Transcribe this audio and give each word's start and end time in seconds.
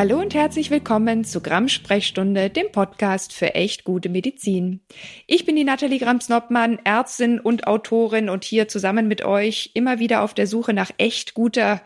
Hallo 0.00 0.18
und 0.18 0.32
herzlich 0.32 0.70
willkommen 0.70 1.24
zu 1.24 1.42
Gramm 1.42 1.68
Sprechstunde, 1.68 2.48
dem 2.48 2.72
Podcast 2.72 3.34
für 3.34 3.54
echt 3.54 3.84
gute 3.84 4.08
Medizin. 4.08 4.80
Ich 5.26 5.44
bin 5.44 5.56
die 5.56 5.64
Nathalie 5.64 5.98
Grams-Noppmann, 5.98 6.78
Ärztin 6.84 7.38
und 7.38 7.66
Autorin 7.66 8.30
und 8.30 8.42
hier 8.42 8.66
zusammen 8.66 9.08
mit 9.08 9.22
euch 9.22 9.72
immer 9.74 9.98
wieder 9.98 10.22
auf 10.22 10.32
der 10.32 10.46
Suche 10.46 10.72
nach 10.72 10.90
echt 10.96 11.34
guter 11.34 11.82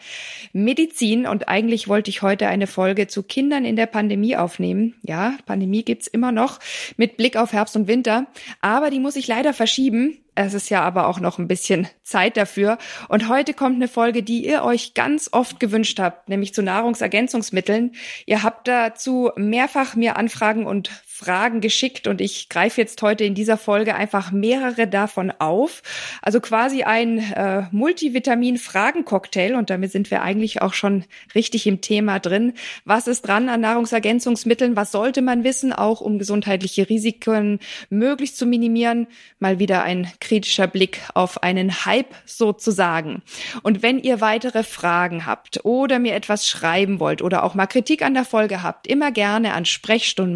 Medizin. 0.52 1.26
Und 1.26 1.48
eigentlich 1.48 1.88
wollte 1.88 2.08
ich 2.08 2.22
heute 2.22 2.46
eine 2.46 2.68
Folge 2.68 3.08
zu 3.08 3.24
Kindern 3.24 3.64
in 3.64 3.74
der 3.74 3.86
Pandemie 3.86 4.36
aufnehmen. 4.36 4.94
Ja, 5.02 5.34
Pandemie 5.44 5.82
gibt's 5.82 6.06
immer 6.06 6.30
noch 6.30 6.60
mit 6.96 7.16
Blick 7.16 7.36
auf 7.36 7.52
Herbst 7.52 7.74
und 7.74 7.88
Winter. 7.88 8.28
Aber 8.60 8.90
die 8.90 9.00
muss 9.00 9.16
ich 9.16 9.26
leider 9.26 9.52
verschieben. 9.52 10.23
Es 10.34 10.54
ist 10.54 10.68
ja 10.68 10.82
aber 10.82 11.06
auch 11.06 11.20
noch 11.20 11.38
ein 11.38 11.46
bisschen 11.46 11.86
Zeit 12.02 12.36
dafür. 12.36 12.78
Und 13.08 13.28
heute 13.28 13.54
kommt 13.54 13.76
eine 13.76 13.88
Folge, 13.88 14.22
die 14.22 14.46
ihr 14.46 14.64
euch 14.64 14.94
ganz 14.94 15.28
oft 15.32 15.60
gewünscht 15.60 16.00
habt, 16.00 16.28
nämlich 16.28 16.52
zu 16.52 16.62
Nahrungsergänzungsmitteln. 16.62 17.92
Ihr 18.26 18.42
habt 18.42 18.66
dazu 18.66 19.30
mehrfach 19.36 19.94
mir 19.94 20.16
Anfragen 20.16 20.66
und 20.66 20.90
Fragen 21.16 21.60
geschickt 21.60 22.08
und 22.08 22.20
ich 22.20 22.48
greife 22.48 22.80
jetzt 22.80 23.00
heute 23.00 23.22
in 23.22 23.36
dieser 23.36 23.56
Folge 23.56 23.94
einfach 23.94 24.32
mehrere 24.32 24.88
davon 24.88 25.30
auf. 25.38 25.80
Also 26.22 26.40
quasi 26.40 26.82
ein 26.82 27.18
äh, 27.18 27.68
Multivitamin-Fragen-Cocktail 27.70 29.54
und 29.54 29.70
damit 29.70 29.92
sind 29.92 30.10
wir 30.10 30.22
eigentlich 30.22 30.60
auch 30.60 30.74
schon 30.74 31.04
richtig 31.36 31.68
im 31.68 31.80
Thema 31.80 32.18
drin. 32.18 32.54
Was 32.84 33.06
ist 33.06 33.28
dran 33.28 33.48
an 33.48 33.60
Nahrungsergänzungsmitteln? 33.60 34.74
Was 34.74 34.90
sollte 34.90 35.22
man 35.22 35.44
wissen, 35.44 35.72
auch 35.72 36.00
um 36.00 36.18
gesundheitliche 36.18 36.88
Risiken 36.88 37.60
möglichst 37.90 38.36
zu 38.36 38.44
minimieren? 38.44 39.06
Mal 39.38 39.60
wieder 39.60 39.84
ein 39.84 40.10
kritischer 40.20 40.66
Blick 40.66 40.98
auf 41.14 41.44
einen 41.44 41.84
Hype 41.84 42.12
sozusagen. 42.26 43.22
Und 43.62 43.84
wenn 43.84 44.00
ihr 44.00 44.20
weitere 44.20 44.64
Fragen 44.64 45.26
habt 45.26 45.64
oder 45.64 46.00
mir 46.00 46.14
etwas 46.16 46.48
schreiben 46.48 46.98
wollt 46.98 47.22
oder 47.22 47.44
auch 47.44 47.54
mal 47.54 47.68
Kritik 47.68 48.02
an 48.02 48.14
der 48.14 48.24
Folge 48.24 48.64
habt, 48.64 48.88
immer 48.88 49.12
gerne 49.12 49.54
an 49.54 49.64
Sprechstunden 49.64 50.34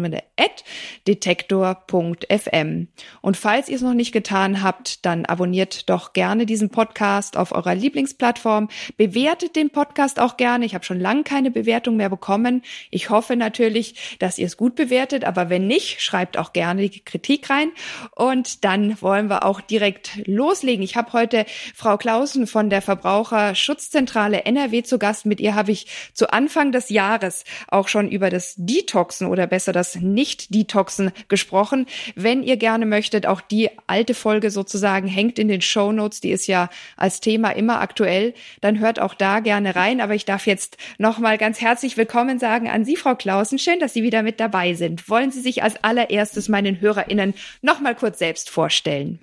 detektor.fm. 1.07 2.87
Und 3.21 3.37
falls 3.37 3.69
ihr 3.69 3.75
es 3.75 3.81
noch 3.81 3.93
nicht 3.93 4.11
getan 4.11 4.61
habt, 4.61 5.05
dann 5.05 5.25
abonniert 5.25 5.89
doch 5.89 6.13
gerne 6.13 6.45
diesen 6.45 6.69
Podcast 6.69 7.37
auf 7.37 7.51
eurer 7.51 7.75
Lieblingsplattform. 7.75 8.69
Bewertet 8.97 9.55
den 9.55 9.69
Podcast 9.69 10.19
auch 10.19 10.37
gerne. 10.37 10.65
Ich 10.65 10.75
habe 10.75 10.85
schon 10.85 10.99
lange 10.99 11.23
keine 11.23 11.51
Bewertung 11.51 11.95
mehr 11.95 12.09
bekommen. 12.09 12.63
Ich 12.91 13.09
hoffe 13.09 13.35
natürlich, 13.35 14.17
dass 14.19 14.37
ihr 14.37 14.45
es 14.45 14.57
gut 14.57 14.75
bewertet, 14.75 15.23
aber 15.23 15.49
wenn 15.49 15.67
nicht, 15.67 16.01
schreibt 16.01 16.37
auch 16.37 16.53
gerne 16.53 16.89
die 16.89 17.03
Kritik 17.03 17.49
rein. 17.49 17.71
Und 18.15 18.63
dann 18.63 19.01
wollen 19.01 19.29
wir 19.29 19.45
auch 19.45 19.61
direkt 19.61 20.27
loslegen. 20.27 20.83
Ich 20.83 20.95
habe 20.95 21.13
heute 21.13 21.45
Frau 21.75 21.97
Klausen 21.97 22.47
von 22.47 22.69
der 22.69 22.81
Verbraucherschutzzentrale 22.81 24.45
NRW 24.45 24.83
zu 24.83 24.99
Gast. 24.99 25.25
Mit 25.25 25.39
ihr 25.39 25.55
habe 25.55 25.71
ich 25.71 25.87
zu 26.13 26.31
Anfang 26.31 26.71
des 26.71 26.89
Jahres 26.89 27.43
auch 27.67 27.87
schon 27.87 28.09
über 28.09 28.29
das 28.29 28.55
Detoxen 28.57 29.27
oder 29.27 29.47
besser 29.47 29.73
das 29.73 29.95
nicht 29.95 30.53
Detoxen 30.59 31.11
gesprochen. 31.27 31.85
Wenn 32.15 32.43
ihr 32.43 32.57
gerne 32.57 32.85
möchtet, 32.85 33.25
auch 33.25 33.41
die 33.41 33.69
alte 33.87 34.13
Folge 34.13 34.51
sozusagen 34.51 35.07
hängt 35.07 35.39
in 35.39 35.47
den 35.47 35.61
Show 35.61 35.91
Notes, 35.91 36.21
die 36.21 36.31
ist 36.31 36.47
ja 36.47 36.69
als 36.97 37.19
Thema 37.19 37.51
immer 37.51 37.81
aktuell, 37.81 38.33
dann 38.61 38.79
hört 38.79 38.99
auch 38.99 39.13
da 39.13 39.39
gerne 39.39 39.75
rein. 39.75 40.01
Aber 40.01 40.15
ich 40.15 40.25
darf 40.25 40.47
jetzt 40.47 40.77
nochmal 40.97 41.37
ganz 41.37 41.61
herzlich 41.61 41.97
willkommen 41.97 42.39
sagen 42.39 42.69
an 42.69 42.85
Sie, 42.85 42.95
Frau 42.95 43.15
Klausen. 43.15 43.59
Schön, 43.59 43.79
dass 43.79 43.93
Sie 43.93 44.03
wieder 44.03 44.23
mit 44.23 44.39
dabei 44.39 44.73
sind. 44.73 45.09
Wollen 45.09 45.31
Sie 45.31 45.41
sich 45.41 45.63
als 45.63 45.83
allererstes 45.83 46.49
meinen 46.49 46.79
HörerInnen 46.81 47.33
nochmal 47.61 47.95
kurz 47.95 48.19
selbst 48.19 48.49
vorstellen? 48.49 49.19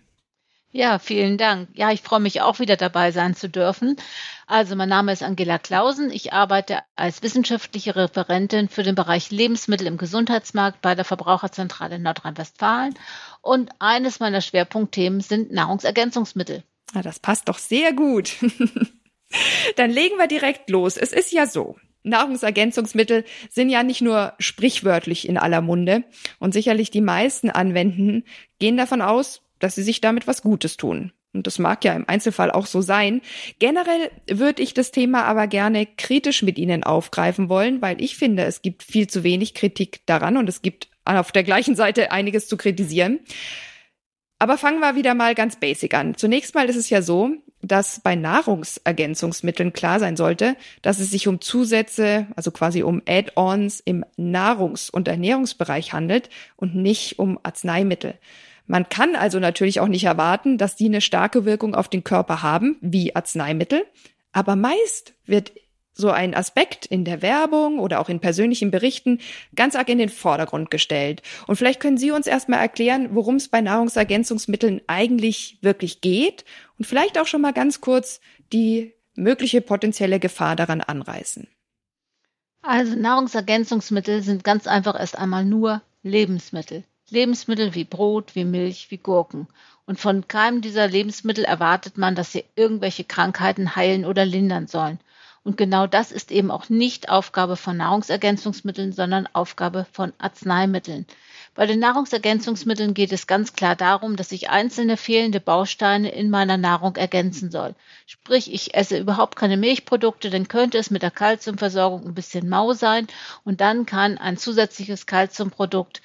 Ja, 0.72 0.98
vielen 0.98 1.38
Dank. 1.38 1.68
Ja, 1.74 1.90
ich 1.90 2.02
freue 2.02 2.20
mich 2.20 2.42
auch 2.42 2.58
wieder 2.58 2.76
dabei 2.76 3.10
sein 3.10 3.34
zu 3.34 3.48
dürfen. 3.48 3.96
Also, 4.46 4.76
mein 4.76 4.88
Name 4.88 5.12
ist 5.12 5.22
Angela 5.22 5.58
Klausen. 5.58 6.10
Ich 6.10 6.32
arbeite 6.32 6.80
als 6.96 7.22
wissenschaftliche 7.22 7.96
Referentin 7.96 8.68
für 8.68 8.82
den 8.82 8.94
Bereich 8.94 9.30
Lebensmittel 9.30 9.86
im 9.86 9.96
Gesundheitsmarkt 9.96 10.82
bei 10.82 10.94
der 10.94 11.04
Verbraucherzentrale 11.04 11.98
Nordrhein-Westfalen. 11.98 12.94
Und 13.40 13.70
eines 13.78 14.20
meiner 14.20 14.40
Schwerpunktthemen 14.40 15.20
sind 15.20 15.50
Nahrungsergänzungsmittel. 15.50 16.62
Ja, 16.94 17.02
das 17.02 17.20
passt 17.20 17.48
doch 17.48 17.58
sehr 17.58 17.92
gut. 17.92 18.34
Dann 19.76 19.90
legen 19.90 20.18
wir 20.18 20.28
direkt 20.28 20.70
los. 20.70 20.96
Es 20.96 21.12
ist 21.12 21.32
ja 21.32 21.46
so. 21.46 21.76
Nahrungsergänzungsmittel 22.02 23.24
sind 23.50 23.68
ja 23.68 23.82
nicht 23.82 24.00
nur 24.00 24.34
sprichwörtlich 24.38 25.28
in 25.28 25.38
aller 25.38 25.60
Munde 25.60 26.04
und 26.38 26.52
sicherlich 26.52 26.90
die 26.90 27.00
meisten 27.00 27.50
Anwenden 27.50 28.24
gehen 28.58 28.76
davon 28.76 29.02
aus, 29.02 29.42
dass 29.58 29.74
sie 29.74 29.82
sich 29.82 30.00
damit 30.00 30.26
was 30.26 30.42
Gutes 30.42 30.76
tun. 30.76 31.12
Und 31.32 31.46
das 31.46 31.58
mag 31.58 31.84
ja 31.84 31.94
im 31.94 32.08
Einzelfall 32.08 32.50
auch 32.50 32.66
so 32.66 32.80
sein. 32.80 33.20
Generell 33.58 34.10
würde 34.28 34.62
ich 34.62 34.74
das 34.74 34.90
Thema 34.90 35.24
aber 35.24 35.46
gerne 35.46 35.86
kritisch 35.86 36.42
mit 36.42 36.58
Ihnen 36.58 36.82
aufgreifen 36.82 37.48
wollen, 37.48 37.82
weil 37.82 38.00
ich 38.00 38.16
finde, 38.16 38.44
es 38.44 38.62
gibt 38.62 38.82
viel 38.82 39.06
zu 39.06 39.22
wenig 39.22 39.54
Kritik 39.54 40.00
daran 40.06 40.36
und 40.38 40.48
es 40.48 40.62
gibt 40.62 40.88
auf 41.04 41.32
der 41.32 41.44
gleichen 41.44 41.76
Seite 41.76 42.10
einiges 42.10 42.48
zu 42.48 42.56
kritisieren. 42.56 43.20
Aber 44.38 44.58
fangen 44.58 44.80
wir 44.80 44.96
wieder 44.96 45.14
mal 45.14 45.34
ganz 45.34 45.56
basic 45.56 45.94
an. 45.94 46.16
Zunächst 46.16 46.54
mal 46.54 46.68
ist 46.68 46.76
es 46.76 46.90
ja 46.90 47.00
so, 47.00 47.30
dass 47.62 48.00
bei 48.00 48.16
Nahrungsergänzungsmitteln 48.16 49.72
klar 49.72 49.98
sein 49.98 50.16
sollte, 50.16 50.56
dass 50.82 51.00
es 51.00 51.10
sich 51.10 51.26
um 51.26 51.40
Zusätze, 51.40 52.26
also 52.36 52.50
quasi 52.50 52.82
um 52.82 53.02
Add-ons 53.06 53.80
im 53.80 54.04
Nahrungs- 54.16 54.90
und 54.90 55.08
Ernährungsbereich 55.08 55.92
handelt 55.92 56.28
und 56.56 56.74
nicht 56.74 57.18
um 57.18 57.38
Arzneimittel. 57.42 58.18
Man 58.66 58.88
kann 58.88 59.14
also 59.16 59.38
natürlich 59.38 59.80
auch 59.80 59.88
nicht 59.88 60.04
erwarten, 60.04 60.58
dass 60.58 60.76
die 60.76 60.86
eine 60.86 61.00
starke 61.00 61.44
Wirkung 61.44 61.74
auf 61.74 61.88
den 61.88 62.04
Körper 62.04 62.42
haben, 62.42 62.76
wie 62.80 63.14
Arzneimittel. 63.14 63.84
Aber 64.32 64.56
meist 64.56 65.14
wird 65.24 65.52
so 65.96 66.10
ein 66.10 66.34
Aspekt 66.34 66.84
in 66.84 67.04
der 67.04 67.22
Werbung 67.22 67.78
oder 67.78 68.00
auch 68.00 68.08
in 68.08 68.20
persönlichen 68.20 68.70
Berichten 68.70 69.20
ganz 69.54 69.74
arg 69.74 69.88
in 69.88 69.98
den 69.98 70.10
Vordergrund 70.10 70.70
gestellt. 70.70 71.22
Und 71.46 71.56
vielleicht 71.56 71.80
können 71.80 71.96
Sie 71.96 72.10
uns 72.10 72.26
erstmal 72.26 72.60
erklären, 72.60 73.08
worum 73.12 73.36
es 73.36 73.48
bei 73.48 73.62
Nahrungsergänzungsmitteln 73.62 74.82
eigentlich 74.86 75.58
wirklich 75.62 76.02
geht 76.02 76.44
und 76.78 76.84
vielleicht 76.84 77.18
auch 77.18 77.26
schon 77.26 77.40
mal 77.40 77.54
ganz 77.54 77.80
kurz 77.80 78.20
die 78.52 78.92
mögliche 79.14 79.62
potenzielle 79.62 80.20
Gefahr 80.20 80.54
daran 80.54 80.82
anreißen. 80.82 81.48
Also 82.60 82.94
Nahrungsergänzungsmittel 82.96 84.22
sind 84.22 84.44
ganz 84.44 84.66
einfach 84.66 84.98
erst 84.98 85.16
einmal 85.16 85.44
nur 85.44 85.82
Lebensmittel. 86.02 86.84
Lebensmittel 87.10 87.74
wie 87.74 87.84
Brot, 87.84 88.34
wie 88.34 88.44
Milch, 88.44 88.90
wie 88.90 88.98
Gurken. 88.98 89.46
Und 89.86 90.00
von 90.00 90.26
keinem 90.26 90.60
dieser 90.60 90.88
Lebensmittel 90.88 91.44
erwartet 91.44 91.98
man, 91.98 92.16
dass 92.16 92.32
sie 92.32 92.44
irgendwelche 92.56 93.04
Krankheiten 93.04 93.76
heilen 93.76 94.04
oder 94.04 94.24
lindern 94.24 94.66
sollen. 94.66 94.98
Und 95.44 95.56
genau 95.56 95.86
das 95.86 96.10
ist 96.10 96.32
eben 96.32 96.50
auch 96.50 96.68
nicht 96.68 97.08
Aufgabe 97.08 97.56
von 97.56 97.76
Nahrungsergänzungsmitteln, 97.76 98.92
sondern 98.92 99.28
Aufgabe 99.32 99.86
von 99.92 100.12
Arzneimitteln. 100.18 101.06
Bei 101.54 101.66
den 101.66 101.78
Nahrungsergänzungsmitteln 101.78 102.94
geht 102.94 103.12
es 103.12 103.28
ganz 103.28 103.52
klar 103.52 103.76
darum, 103.76 104.16
dass 104.16 104.32
ich 104.32 104.50
einzelne 104.50 104.96
fehlende 104.96 105.38
Bausteine 105.38 106.10
in 106.10 106.30
meiner 106.30 106.56
Nahrung 106.56 106.96
ergänzen 106.96 107.52
soll. 107.52 107.76
Sprich, 108.06 108.52
ich 108.52 108.74
esse 108.74 108.98
überhaupt 108.98 109.36
keine 109.36 109.56
Milchprodukte, 109.56 110.30
dann 110.30 110.48
könnte 110.48 110.78
es 110.78 110.90
mit 110.90 111.02
der 111.02 111.12
Kalziumversorgung 111.12 112.04
ein 112.04 112.14
bisschen 112.14 112.48
mau 112.48 112.72
sein 112.72 113.06
und 113.44 113.60
dann 113.60 113.86
kann 113.86 114.18
ein 114.18 114.36
zusätzliches 114.36 115.06
Kalziumprodukt 115.06 116.02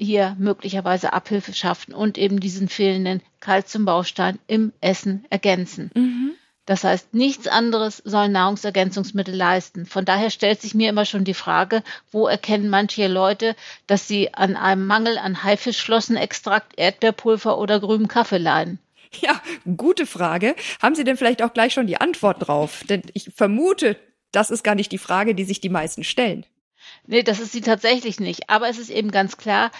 hier 0.00 0.34
möglicherweise 0.38 1.12
Abhilfe 1.12 1.52
schaffen 1.52 1.94
und 1.94 2.18
eben 2.18 2.40
diesen 2.40 2.68
fehlenden 2.68 3.22
Kalziumbaustein 3.40 4.38
im 4.46 4.72
Essen 4.80 5.24
ergänzen. 5.30 5.90
Mhm. 5.94 6.32
Das 6.66 6.84
heißt, 6.84 7.14
nichts 7.14 7.48
anderes 7.48 7.98
sollen 8.04 8.32
Nahrungsergänzungsmittel 8.32 9.34
leisten. 9.34 9.86
Von 9.86 10.04
daher 10.04 10.30
stellt 10.30 10.60
sich 10.60 10.74
mir 10.74 10.88
immer 10.88 11.04
schon 11.04 11.24
die 11.24 11.34
Frage, 11.34 11.82
wo 12.12 12.28
erkennen 12.28 12.68
manche 12.68 13.08
Leute, 13.08 13.56
dass 13.86 14.06
sie 14.06 14.34
an 14.34 14.56
einem 14.56 14.86
Mangel 14.86 15.18
an 15.18 15.42
Haifischflossenextrakt, 15.42 16.78
Erdbeerpulver 16.78 17.58
oder 17.58 17.80
grünem 17.80 18.08
Kaffee 18.08 18.38
leiden? 18.38 18.78
Ja, 19.20 19.42
gute 19.76 20.06
Frage. 20.06 20.54
Haben 20.80 20.94
Sie 20.94 21.02
denn 21.02 21.16
vielleicht 21.16 21.42
auch 21.42 21.52
gleich 21.52 21.72
schon 21.72 21.88
die 21.88 22.00
Antwort 22.00 22.46
drauf? 22.46 22.84
Denn 22.88 23.02
ich 23.12 23.32
vermute, 23.34 23.96
das 24.30 24.50
ist 24.50 24.62
gar 24.62 24.76
nicht 24.76 24.92
die 24.92 24.98
Frage, 24.98 25.34
die 25.34 25.42
sich 25.42 25.60
die 25.60 25.68
meisten 25.68 26.04
stellen. 26.04 26.46
Nee, 27.06 27.22
das 27.22 27.40
ist 27.40 27.52
sie 27.52 27.60
tatsächlich 27.60 28.20
nicht. 28.20 28.50
Aber 28.50 28.68
es 28.68 28.78
ist 28.78 28.90
eben 28.90 29.10
ganz 29.10 29.36
klar, 29.36 29.70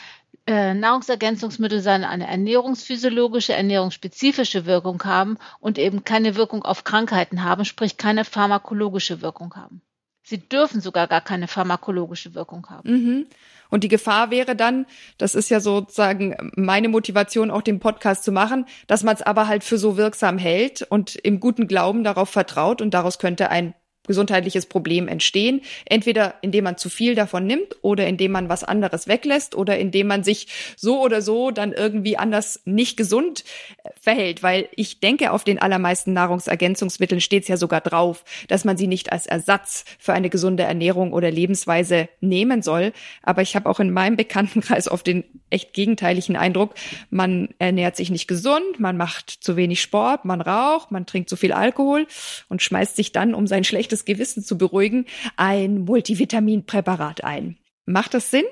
äh, 0.47 0.75
Nahrungsergänzungsmittel 0.75 1.81
sollen 1.81 2.05
eine 2.05 2.27
ernährungsphysiologische, 2.27 3.53
ernährungsspezifische 3.53 4.67
Wirkung 4.67 5.03
haben 5.05 5.39
und 5.61 5.79
eben 5.79 6.05
keine 6.05 6.35
Wirkung 6.35 6.65
auf 6.65 6.85
Krankheiten 6.85 7.45
haben, 7.45 7.65
sprich 7.65 7.97
keine 7.97 8.25
pharmakologische 8.25 9.23
Wirkung 9.23 9.55
haben. 9.55 9.83
Sie 10.23 10.39
dürfen 10.39 10.81
sogar 10.81 11.09
gar 11.09 11.21
keine 11.21 11.49
pharmakologische 11.49 12.35
Wirkung 12.35 12.67
haben. 12.69 12.91
Mhm. 12.91 13.27
Und 13.69 13.85
die 13.85 13.89
Gefahr 13.89 14.31
wäre 14.31 14.57
dann, 14.57 14.87
das 15.19 15.35
ist 15.35 15.51
ja 15.51 15.61
sozusagen 15.61 16.37
meine 16.57 16.89
Motivation, 16.89 17.51
auch 17.51 17.63
den 17.63 17.81
Podcast 17.81 18.25
zu 18.25 18.33
machen, 18.33 18.67
dass 18.87 19.03
man 19.03 19.15
es 19.15 19.23
aber 19.23 19.47
halt 19.47 19.65
für 19.65 19.79
so 19.79 19.97
wirksam 19.97 20.39
hält 20.39 20.83
und 20.83 21.15
im 21.17 21.41
guten 21.41 21.69
Glauben 21.69 22.05
darauf 22.05 22.31
vertraut 22.31 22.83
und 22.83 22.93
daraus 22.93 23.19
könnte 23.19 23.51
ein 23.51 23.75
gesundheitliches 24.07 24.67
Problem 24.67 25.09
entstehen. 25.09 25.61
Entweder 25.85 26.35
indem 26.43 26.65
man 26.65 26.77
zu 26.77 26.89
viel 26.89 27.15
davon 27.15 27.47
nimmt 27.47 27.77
oder 27.83 28.07
indem 28.07 28.33
man 28.33 28.49
was 28.49 28.65
anderes 28.65 29.07
weglässt 29.07 29.55
oder 29.55 29.79
indem 29.79 30.09
man 30.09 30.25
sich 30.25 30.49
so 30.77 31.01
oder 31.01 31.23
so 31.23 31.51
dann 31.51 31.73
irgendwie 31.73 32.17
anders 32.17 32.61
nicht 32.65 32.97
gesund 32.97 33.45
äh, 33.85 33.91
verhält. 34.01 34.43
Weil 34.43 34.69
ich 34.75 35.01
denke, 35.01 35.33
auf 35.33 35.45
den 35.45 35.61
allermeisten 35.61 36.13
Nahrungsergänzungsmitteln 36.13 37.21
steht 37.21 37.43
es 37.43 37.49
ja 37.49 37.57
sogar 37.57 37.81
drauf, 37.81 38.25
dass 38.49 38.65
man 38.65 38.77
sie 38.77 38.87
nicht 38.87 39.13
als 39.13 39.27
Ersatz 39.27 39.85
für 39.99 40.13
eine 40.13 40.31
gesunde 40.31 40.65
Ernährung 40.65 41.13
oder 41.13 41.31
Lebensweise 41.31 42.09
nehmen 42.21 42.63
soll. 42.63 42.93
Aber 43.23 43.43
ich 43.43 43.55
habe 43.55 43.69
auch 43.69 43.81
in 43.81 43.93
meinem 43.93 44.17
Bekanntenkreis 44.17 44.91
oft 44.91 45.07
den 45.07 45.25
echt 45.51 45.73
gegenteiligen 45.73 46.37
Eindruck, 46.37 46.75
man 47.11 47.49
ernährt 47.59 47.97
sich 47.97 48.11
nicht 48.11 48.29
gesund, 48.29 48.79
man 48.79 48.97
macht 48.97 49.31
zu 49.31 49.57
wenig 49.57 49.81
Sport, 49.81 50.25
man 50.25 50.41
raucht, 50.41 50.91
man 50.91 51.07
trinkt 51.07 51.29
zu 51.29 51.37
viel 51.37 51.53
Alkohol 51.53 52.07
und 52.49 52.63
schmeißt 52.63 52.97
sich 52.97 53.13
dann, 53.13 53.35
um 53.35 53.47
sein 53.47 53.65
schlechtes 53.65 53.90
schlechtes 53.91 54.05
Gewissen 54.05 54.45
zu 54.45 54.57
beruhigen, 54.57 55.07
ein 55.37 55.85
Multivitaminpräparat 55.85 57.25
ein. 57.25 57.59
Macht 57.87 58.15
das 58.15 58.31
Sinn? 58.31 58.45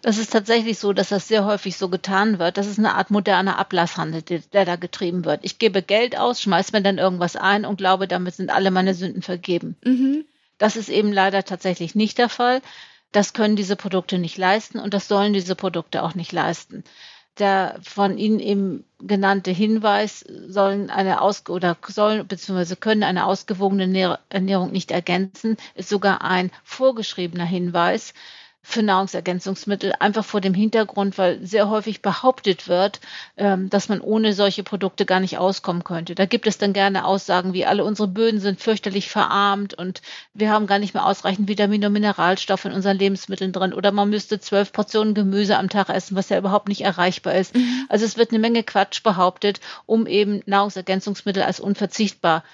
Das 0.00 0.16
ist 0.16 0.32
tatsächlich 0.32 0.78
so, 0.78 0.92
dass 0.92 1.08
das 1.08 1.28
sehr 1.28 1.44
häufig 1.44 1.76
so 1.76 1.88
getan 1.88 2.38
wird. 2.38 2.56
Das 2.56 2.66
ist 2.66 2.78
eine 2.78 2.94
Art 2.94 3.10
moderner 3.10 3.58
Ablasshandel, 3.58 4.22
der, 4.22 4.38
der 4.52 4.64
da 4.64 4.76
getrieben 4.76 5.24
wird. 5.24 5.40
Ich 5.42 5.58
gebe 5.58 5.82
Geld 5.82 6.16
aus, 6.16 6.40
schmeiß 6.40 6.72
mir 6.72 6.82
dann 6.82 6.98
irgendwas 6.98 7.36
ein 7.36 7.64
und 7.64 7.78
glaube, 7.78 8.06
damit 8.06 8.34
sind 8.36 8.50
alle 8.50 8.70
meine 8.70 8.94
Sünden 8.94 9.22
vergeben. 9.22 9.76
Mhm. 9.84 10.24
Das 10.56 10.76
ist 10.76 10.88
eben 10.88 11.12
leider 11.12 11.44
tatsächlich 11.44 11.94
nicht 11.94 12.18
der 12.18 12.28
Fall. 12.28 12.62
Das 13.10 13.32
können 13.32 13.56
diese 13.56 13.76
Produkte 13.76 14.18
nicht 14.18 14.38
leisten 14.38 14.78
und 14.78 14.94
das 14.94 15.08
sollen 15.08 15.32
diese 15.32 15.56
Produkte 15.56 16.02
auch 16.02 16.14
nicht 16.14 16.32
leisten 16.32 16.84
der 17.38 17.78
von 17.82 18.18
Ihnen 18.18 18.40
eben 18.40 18.84
genannte 19.00 19.50
Hinweis 19.50 20.24
sollen 20.48 20.90
eine 20.90 21.20
aus 21.20 21.48
oder 21.48 21.76
sollen 21.86 22.26
bzw. 22.26 22.76
können 22.76 23.02
eine 23.02 23.26
ausgewogene 23.26 24.18
Ernährung 24.28 24.72
nicht 24.72 24.90
ergänzen, 24.90 25.56
ist 25.74 25.88
sogar 25.88 26.22
ein 26.22 26.50
vorgeschriebener 26.64 27.44
Hinweis, 27.44 28.12
für 28.62 28.82
Nahrungsergänzungsmittel, 28.82 29.94
einfach 29.98 30.24
vor 30.24 30.40
dem 30.40 30.52
Hintergrund, 30.52 31.16
weil 31.16 31.44
sehr 31.44 31.70
häufig 31.70 32.02
behauptet 32.02 32.68
wird, 32.68 33.00
ähm, 33.36 33.70
dass 33.70 33.88
man 33.88 34.00
ohne 34.00 34.32
solche 34.34 34.62
Produkte 34.62 35.06
gar 35.06 35.20
nicht 35.20 35.38
auskommen 35.38 35.84
könnte. 35.84 36.14
Da 36.14 36.26
gibt 36.26 36.46
es 36.46 36.58
dann 36.58 36.72
gerne 36.72 37.04
Aussagen 37.04 37.54
wie, 37.54 37.64
alle 37.64 37.84
unsere 37.84 38.08
Böden 38.08 38.40
sind 38.40 38.60
fürchterlich 38.60 39.08
verarmt 39.08 39.74
und 39.74 40.02
wir 40.34 40.50
haben 40.50 40.66
gar 40.66 40.78
nicht 40.78 40.92
mehr 40.92 41.06
ausreichend 41.06 41.48
Vitamine 41.48 41.86
und 41.86 41.92
Mineralstoffe 41.92 42.66
in 42.66 42.72
unseren 42.72 42.98
Lebensmitteln 42.98 43.52
drin 43.52 43.72
oder 43.72 43.92
man 43.92 44.10
müsste 44.10 44.40
zwölf 44.40 44.72
Portionen 44.72 45.14
Gemüse 45.14 45.56
am 45.56 45.70
Tag 45.70 45.88
essen, 45.88 46.16
was 46.16 46.28
ja 46.28 46.38
überhaupt 46.38 46.68
nicht 46.68 46.82
erreichbar 46.82 47.34
ist. 47.34 47.54
Mhm. 47.54 47.86
Also 47.88 48.04
es 48.04 48.18
wird 48.18 48.30
eine 48.30 48.38
Menge 48.38 48.64
Quatsch 48.64 49.02
behauptet, 49.02 49.60
um 49.86 50.06
eben 50.06 50.42
Nahrungsergänzungsmittel 50.46 51.42
als 51.42 51.60
unverzichtbar 51.60 52.44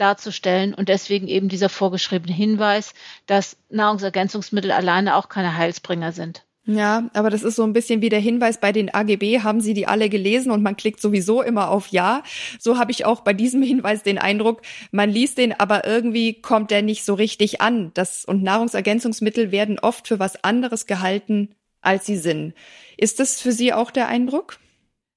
darzustellen 0.00 0.74
und 0.74 0.88
deswegen 0.88 1.28
eben 1.28 1.48
dieser 1.48 1.68
vorgeschriebene 1.68 2.34
Hinweis, 2.34 2.94
dass 3.26 3.56
Nahrungsergänzungsmittel 3.68 4.70
alleine 4.72 5.16
auch 5.16 5.28
keine 5.28 5.56
Heilsbringer 5.56 6.12
sind. 6.12 6.44
Ja, 6.66 7.10
aber 7.14 7.30
das 7.30 7.42
ist 7.42 7.56
so 7.56 7.64
ein 7.64 7.72
bisschen 7.72 8.00
wie 8.00 8.10
der 8.10 8.20
Hinweis 8.20 8.60
bei 8.60 8.70
den 8.70 8.94
AGB, 8.94 9.40
haben 9.40 9.60
Sie 9.60 9.74
die 9.74 9.86
alle 9.86 10.08
gelesen 10.08 10.52
und 10.52 10.62
man 10.62 10.76
klickt 10.76 11.00
sowieso 11.00 11.42
immer 11.42 11.70
auf 11.70 11.88
Ja. 11.88 12.22
So 12.58 12.78
habe 12.78 12.92
ich 12.92 13.04
auch 13.04 13.22
bei 13.22 13.32
diesem 13.32 13.62
Hinweis 13.70 14.02
den 14.02 14.18
Eindruck, 14.18 14.62
man 14.92 15.10
liest 15.10 15.38
den, 15.38 15.58
aber 15.58 15.86
irgendwie 15.86 16.40
kommt 16.40 16.70
der 16.70 16.82
nicht 16.82 17.04
so 17.04 17.14
richtig 17.14 17.60
an. 17.60 17.90
Das, 17.94 18.24
und 18.24 18.42
Nahrungsergänzungsmittel 18.42 19.52
werden 19.52 19.78
oft 19.78 20.06
für 20.06 20.18
was 20.18 20.44
anderes 20.44 20.86
gehalten, 20.86 21.54
als 21.80 22.06
sie 22.06 22.18
sind. 22.18 22.54
Ist 22.96 23.20
das 23.20 23.40
für 23.40 23.52
Sie 23.52 23.72
auch 23.72 23.90
der 23.90 24.08
Eindruck? 24.08 24.58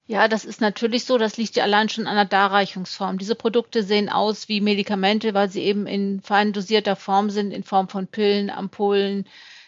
Ja, 0.06 0.28
das 0.28 0.44
ist 0.46 0.60
natürlich 0.62 1.06
so. 1.06 1.18
Das 1.18 1.38
liegt 1.38 1.56
ja 1.56 1.64
allein 1.64 1.88
schon 1.90 2.08
an 2.08 2.16
der 2.16 2.26
Darreichungsform. 2.26 3.18
Diese 3.18 3.36
Produkte 3.36 3.84
sehen 3.84 4.10
aus 4.10 4.50
wie 4.50 4.60
Medikamente, 4.62 5.34
weil 5.34 5.50
sie 5.50 5.62
eben 5.62 5.88
in 5.88 6.22
fein 6.22 6.52
dosierter 6.52 6.96
Form 6.96 7.30
sind, 7.30 7.52
in 7.52 7.64
Form 7.64 7.88
von 7.88 8.08
Pillen, 8.08 8.50
Ampullen, 8.50 9.26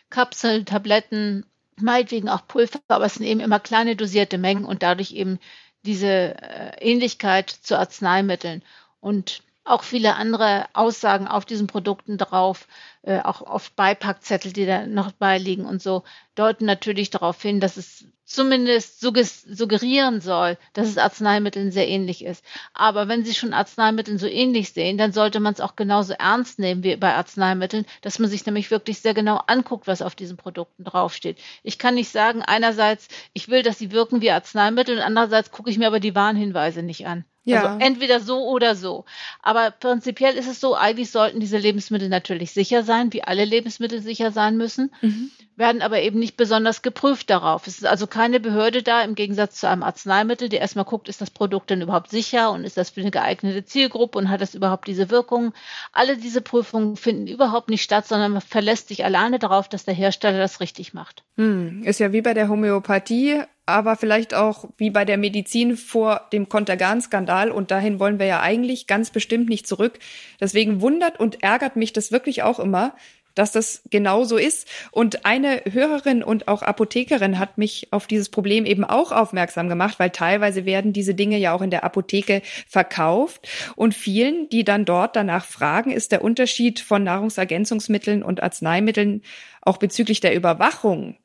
Kapseln, 0.10 0.66
Tabletten, 0.66 1.46
meinetwegen 1.78 2.30
auch 2.30 2.48
Pulver, 2.48 2.80
aber 2.90 3.06
es 3.06 3.16
sind 3.16 3.26
eben 3.26 3.40
immer 3.40 3.60
kleine 3.60 3.96
dosierte 3.96 4.38
Mengen 4.38 4.66
und 4.66 4.84
dadurch 4.84 5.12
eben 5.14 5.40
diese 5.84 6.08
äh, 6.08 6.78
Ähnlichkeit 6.82 7.50
zu 7.50 7.78
Arzneimitteln. 7.78 8.62
Und 9.00 9.42
auch 9.64 9.84
viele 9.84 10.16
andere 10.16 10.68
Aussagen 10.74 11.28
auf 11.28 11.46
diesen 11.46 11.68
Produkten 11.68 12.18
drauf, 12.18 12.68
äh, 13.06 13.20
auch 13.20 13.42
oft 13.42 13.76
Beipackzettel, 13.76 14.52
die 14.52 14.66
da 14.66 14.88
noch 14.88 15.12
beiliegen 15.12 15.66
und 15.66 15.82
so, 15.82 16.04
deuten 16.34 16.66
natürlich 16.66 17.12
darauf 17.12 17.40
hin, 17.40 17.60
dass 17.60 17.78
es 17.78 18.06
zumindest 18.26 19.00
suggerieren 19.00 20.20
soll, 20.20 20.58
dass 20.74 20.88
es 20.88 20.98
Arzneimitteln 20.98 21.72
sehr 21.72 21.88
ähnlich 21.88 22.26
ist. 22.26 22.44
Aber 22.74 23.08
wenn 23.08 23.24
Sie 23.24 23.36
schon 23.36 23.54
Arzneimitteln 23.54 24.18
so 24.18 24.26
ähnlich 24.26 24.74
sehen, 24.74 24.98
dann 24.98 25.12
sollte 25.12 25.40
man 25.40 25.54
es 25.54 25.62
auch 25.62 25.76
genauso 25.76 26.14
ernst 26.14 26.58
nehmen 26.58 26.84
wie 26.84 26.96
bei 26.96 27.14
Arzneimitteln, 27.14 27.86
dass 28.02 28.18
man 28.18 28.30
sich 28.30 28.44
nämlich 28.48 28.72
wirklich 28.72 29.00
sehr 29.00 29.14
genau 29.14 29.40
anguckt, 29.46 29.86
was 29.86 30.02
auf 30.02 30.16
diesen 30.16 30.38
Produkten 30.38 30.84
draufsteht. 30.84 31.38
Ich 31.62 31.78
kann 31.78 31.94
nicht 31.94 32.10
sagen, 32.10 32.42
einerseits, 32.42 33.08
ich 33.34 33.50
will, 33.50 33.62
dass 33.62 33.78
sie 33.78 33.92
wirken 33.92 34.22
wie 34.22 34.32
Arzneimittel 34.32 34.98
und 34.98 35.04
andererseits 35.04 35.52
gucke 35.52 35.70
ich 35.70 35.78
mir 35.78 35.88
aber 35.88 36.00
die 36.00 36.16
Warnhinweise 36.16 36.82
nicht 36.82 37.06
an. 37.06 37.26
Ja. 37.46 37.64
Also 37.64 37.86
entweder 37.86 38.20
so 38.20 38.48
oder 38.48 38.76
so. 38.76 39.06
Aber 39.44 39.70
prinzipiell 39.70 40.36
ist 40.36 40.48
es 40.48 40.60
so, 40.60 40.76
eigentlich 40.76 41.12
sollten 41.12 41.40
diese 41.40 41.60
Lebensmittel 41.60 42.10
natürlich 42.10 42.52
sicher 42.52 42.84
sein, 42.84 42.95
wie 43.12 43.24
alle 43.24 43.46
Lebensmittel 43.46 44.02
sicher 44.02 44.32
sein 44.32 44.58
müssen, 44.58 44.92
mhm. 45.02 45.32
werden 45.56 45.82
aber 45.82 46.02
eben 46.02 46.20
nicht 46.20 46.38
besonders 46.38 46.82
geprüft 46.82 47.30
darauf. 47.30 47.68
Es 47.68 47.78
ist 47.78 47.86
also 47.86 48.08
keine 48.08 48.40
Behörde 48.40 48.84
da, 48.84 49.02
im 49.02 49.16
Gegensatz 49.16 49.60
zu 49.60 49.70
einem 49.70 49.84
Arzneimittel, 49.84 50.50
die 50.50 50.58
erstmal 50.58 50.86
guckt, 50.86 51.10
ist 51.10 51.22
das 51.22 51.32
Produkt 51.32 51.70
denn 51.70 51.82
überhaupt 51.82 52.10
sicher 52.10 52.52
und 52.52 52.64
ist 52.64 52.78
das 52.78 52.90
für 52.90 53.02
eine 53.02 53.12
geeignete 53.12 53.66
Zielgruppe 53.66 54.18
und 54.18 54.30
hat 54.30 54.42
das 54.42 54.56
überhaupt 54.56 54.88
diese 54.88 55.10
Wirkung. 55.10 55.54
Alle 55.92 56.18
diese 56.18 56.42
Prüfungen 56.42 56.96
finden 56.98 57.28
überhaupt 57.28 57.70
nicht 57.70 57.84
statt, 57.84 58.08
sondern 58.08 58.32
man 58.34 58.42
verlässt 58.42 58.88
sich 58.88 59.06
alleine 59.06 59.40
darauf, 59.40 59.70
dass 59.70 59.86
der 59.86 59.94
Hersteller 59.94 60.40
das 60.40 60.60
richtig 60.60 60.94
macht. 60.94 61.24
Hm. 61.38 61.84
Ist 61.84 62.00
ja 62.00 62.12
wie 62.14 62.22
bei 62.22 62.34
der 62.34 62.50
Homöopathie 62.50 63.44
aber 63.66 63.96
vielleicht 63.96 64.34
auch 64.34 64.66
wie 64.78 64.90
bei 64.90 65.06
der 65.06 65.18
Medizin 65.18 65.78
vor 65.78 66.28
dem 66.32 66.50
Kontergan-Skandal 66.50 67.52
und 67.52 67.72
dahin 67.72 68.00
wollen 68.00 68.20
wir 68.20 68.26
ja 68.28 68.42
eigentlich 68.42 68.88
ganz 68.88 69.10
bestimmt 69.10 69.50
nicht 69.50 69.68
zurück. 69.68 70.00
Deswegen 70.40 70.82
wundert 70.82 71.20
und 71.20 71.44
ärgert 71.44 71.76
mich 71.76 71.94
das 71.94 72.12
wirklich 72.12 72.44
auch 72.44 72.60
immer, 72.60 72.94
dass 73.36 73.52
das 73.52 73.84
genau 73.92 74.24
so 74.24 74.38
ist. 74.38 74.68
Und 74.92 75.26
eine 75.26 75.62
Hörerin 75.70 76.24
und 76.24 76.48
auch 76.48 76.64
Apothekerin 76.64 77.38
hat 77.38 77.58
mich 77.58 77.90
auf 77.92 78.08
dieses 78.08 78.30
Problem 78.30 78.66
eben 78.66 78.84
auch 78.84 79.12
aufmerksam 79.12 79.70
gemacht, 79.70 80.00
weil 80.00 80.10
teilweise 80.10 80.66
werden 80.66 80.94
diese 80.94 81.14
Dinge 81.14 81.38
ja 81.38 81.54
auch 81.54 81.62
in 81.62 81.70
der 81.70 81.84
Apotheke 81.84 82.42
verkauft. 82.68 83.48
Und 83.76 83.94
vielen, 83.94 84.50
die 84.50 84.64
dann 84.64 84.86
dort 84.86 85.16
danach 85.16 85.46
fragen, 85.46 85.92
ist 85.92 86.12
der 86.12 86.24
Unterschied 86.24 86.80
von 86.80 87.04
Nahrungsergänzungsmitteln 87.04 88.24
und 88.24 88.42
Arzneimitteln 88.42 89.22
auch 89.62 89.78
bezüglich 89.78 90.22
der 90.22 90.36
Überwachung 90.36 91.18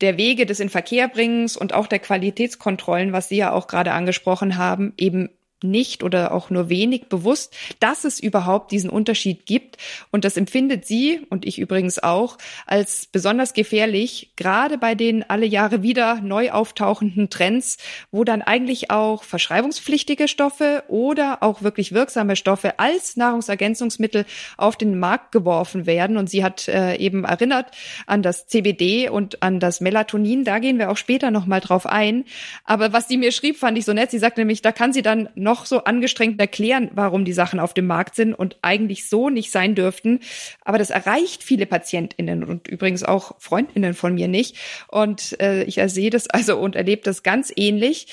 der 0.00 0.16
Wege 0.16 0.46
des 0.46 0.60
Inverkehrbringens 0.60 1.56
und 1.56 1.72
auch 1.72 1.86
der 1.86 1.98
Qualitätskontrollen, 1.98 3.12
was 3.12 3.28
Sie 3.28 3.36
ja 3.36 3.52
auch 3.52 3.66
gerade 3.66 3.92
angesprochen 3.92 4.56
haben, 4.56 4.92
eben 4.96 5.30
nicht 5.62 6.02
oder 6.02 6.32
auch 6.32 6.50
nur 6.50 6.68
wenig 6.68 7.06
bewusst, 7.06 7.54
dass 7.80 8.04
es 8.04 8.20
überhaupt 8.20 8.70
diesen 8.72 8.90
Unterschied 8.90 9.46
gibt. 9.46 9.78
Und 10.10 10.24
das 10.24 10.36
empfindet 10.36 10.86
sie 10.86 11.20
und 11.30 11.46
ich 11.46 11.58
übrigens 11.58 12.02
auch 12.02 12.38
als 12.66 13.06
besonders 13.06 13.54
gefährlich, 13.54 14.32
gerade 14.36 14.78
bei 14.78 14.94
den 14.94 15.28
alle 15.28 15.46
Jahre 15.46 15.82
wieder 15.82 16.20
neu 16.20 16.50
auftauchenden 16.50 17.30
Trends, 17.30 17.78
wo 18.10 18.24
dann 18.24 18.42
eigentlich 18.42 18.90
auch 18.90 19.24
verschreibungspflichtige 19.24 20.28
Stoffe 20.28 20.84
oder 20.88 21.42
auch 21.42 21.62
wirklich 21.62 21.92
wirksame 21.92 22.36
Stoffe 22.36 22.78
als 22.78 23.16
Nahrungsergänzungsmittel 23.16 24.26
auf 24.56 24.76
den 24.76 24.98
Markt 24.98 25.32
geworfen 25.32 25.86
werden. 25.86 26.16
Und 26.16 26.28
sie 26.28 26.44
hat 26.44 26.68
äh, 26.68 26.96
eben 26.96 27.24
erinnert 27.24 27.70
an 28.06 28.22
das 28.22 28.46
CBD 28.46 29.08
und 29.08 29.42
an 29.42 29.60
das 29.60 29.80
Melatonin. 29.80 30.44
Da 30.44 30.58
gehen 30.58 30.78
wir 30.78 30.90
auch 30.90 30.96
später 30.96 31.30
nochmal 31.30 31.60
drauf 31.60 31.86
ein. 31.86 32.24
Aber 32.64 32.92
was 32.92 33.08
sie 33.08 33.16
mir 33.16 33.32
schrieb, 33.32 33.56
fand 33.56 33.78
ich 33.78 33.84
so 33.84 33.92
nett. 33.92 34.10
Sie 34.10 34.18
sagt 34.18 34.38
nämlich, 34.38 34.62
da 34.62 34.72
kann 34.72 34.92
sie 34.92 35.02
dann 35.02 35.28
noch 35.44 35.66
so 35.66 35.84
angestrengt 35.84 36.40
erklären, 36.40 36.90
warum 36.94 37.24
die 37.24 37.32
Sachen 37.32 37.60
auf 37.60 37.72
dem 37.74 37.86
Markt 37.86 38.16
sind 38.16 38.34
und 38.34 38.56
eigentlich 38.62 39.08
so 39.08 39.30
nicht 39.30 39.52
sein 39.52 39.76
dürften. 39.76 40.18
Aber 40.62 40.78
das 40.78 40.90
erreicht 40.90 41.44
viele 41.44 41.66
PatientInnen 41.66 42.42
und 42.42 42.66
übrigens 42.66 43.04
auch 43.04 43.40
FreundInnen 43.40 43.94
von 43.94 44.14
mir 44.14 44.26
nicht. 44.26 44.56
Und 44.88 45.40
äh, 45.40 45.62
ich 45.64 45.80
sehe 45.86 46.10
das 46.10 46.28
also 46.28 46.58
und 46.58 46.74
erlebe 46.74 47.02
das 47.02 47.22
ganz 47.22 47.52
ähnlich. 47.54 48.08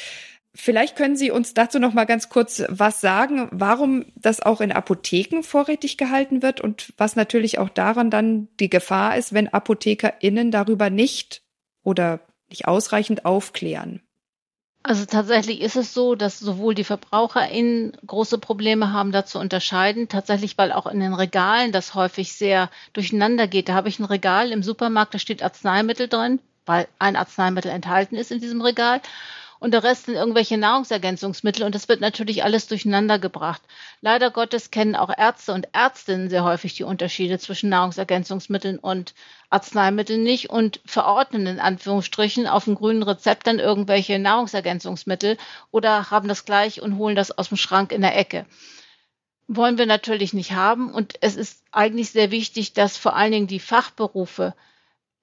Vielleicht 0.54 0.98
können 0.98 1.16
Sie 1.16 1.32
uns 1.32 1.54
dazu 1.54 1.80
noch 1.80 1.94
mal 1.94 2.04
ganz 2.04 2.28
kurz 2.28 2.64
was 2.68 3.00
sagen, 3.00 3.48
warum 3.52 4.06
das 4.16 4.42
auch 4.42 4.60
in 4.60 4.74
Apotheken 4.74 5.44
vorrätig 5.44 5.98
gehalten 5.98 6.42
wird 6.42 6.60
und 6.60 6.94
was 6.98 7.16
natürlich 7.16 7.58
auch 7.58 7.70
daran 7.70 8.10
dann 8.10 8.50
die 8.60 8.70
Gefahr 8.70 9.18
ist, 9.18 9.34
wenn 9.34 9.48
ApothekerInnen 9.48 10.52
darüber 10.52 10.90
nicht 10.90 11.42
oder 11.84 12.20
nicht 12.50 12.68
ausreichend 12.68 13.24
aufklären. 13.24 14.02
Also 14.84 15.06
tatsächlich 15.06 15.62
ist 15.62 15.76
es 15.76 15.94
so, 15.94 16.16
dass 16.16 16.40
sowohl 16.40 16.74
die 16.74 16.84
VerbraucherInnen 16.84 17.94
große 18.06 18.40
Probleme 18.40 18.92
haben, 18.92 19.12
da 19.12 19.26
zu 19.26 19.38
unterscheiden. 19.40 20.08
Tatsächlich, 20.08 20.58
weil 20.58 20.72
auch 20.72 20.88
in 20.88 21.00
den 21.00 21.14
Regalen 21.14 21.72
das 21.72 21.94
häufig 21.94 22.34
sehr 22.34 22.70
durcheinander 22.94 23.48
geht. 23.48 23.70
Da 23.70 23.74
habe 23.74 23.90
ich 23.90 24.00
ein 24.00 24.06
Regal 24.06 24.52
im 24.52 24.64
Supermarkt, 24.64 25.14
da 25.14 25.20
steht 25.20 25.44
Arzneimittel 25.44 26.08
drin, 26.08 26.40
weil 26.66 26.88
ein 26.98 27.16
Arzneimittel 27.16 27.70
enthalten 27.72 28.16
ist 28.16 28.32
in 28.32 28.40
diesem 28.40 28.62
Regal. 28.62 29.02
Und 29.62 29.76
der 29.76 29.84
Rest 29.84 30.08
sind 30.08 30.16
irgendwelche 30.16 30.58
Nahrungsergänzungsmittel 30.58 31.64
und 31.64 31.76
das 31.76 31.88
wird 31.88 32.02
natürlich 32.02 32.44
alles 32.44 32.68
durcheinander 32.68 33.20
gebracht. 33.20 33.62
Leider 34.02 34.32
Gottes 34.32 34.72
kennen 34.72 34.96
auch 34.96 35.16
Ärzte 35.16 35.54
und 35.54 35.68
Ärztinnen 35.72 36.32
sehr 36.32 36.44
häufig 36.44 36.74
die 36.74 36.84
Unterschiede 36.84 37.38
zwischen 37.38 37.70
Nahrungsergänzungsmitteln 37.70 38.80
und 38.80 39.14
Arzneimitteln 39.52 40.24
nicht 40.24 40.50
und 40.50 40.82
verordnen 40.84 41.46
in 41.46 41.60
Anführungsstrichen 41.60 42.48
auf 42.48 42.64
dem 42.66 42.74
grünen 42.74 43.04
Rezept 43.04 43.46
dann 43.46 43.60
irgendwelche 43.60 44.18
Nahrungsergänzungsmittel 44.18 45.38
oder 45.70 46.10
haben 46.10 46.28
das 46.28 46.44
gleich 46.44 46.82
und 46.82 46.98
holen 46.98 47.16
das 47.16 47.38
aus 47.38 47.50
dem 47.50 47.58
Schrank 47.58 47.92
in 47.92 48.02
der 48.02 48.18
Ecke 48.18 48.48
wollen 49.54 49.78
wir 49.78 49.86
natürlich 49.86 50.34
nicht 50.34 50.54
haben. 50.54 50.94
Und 50.94 51.16
es 51.20 51.36
ist 51.36 51.62
eigentlich 51.74 52.12
sehr 52.12 52.32
wichtig, 52.32 52.72
dass 52.72 52.96
vor 52.96 53.18
allen 53.18 53.34
Dingen 53.34 53.48
die 53.48 53.60
Fachberufe, 53.60 54.56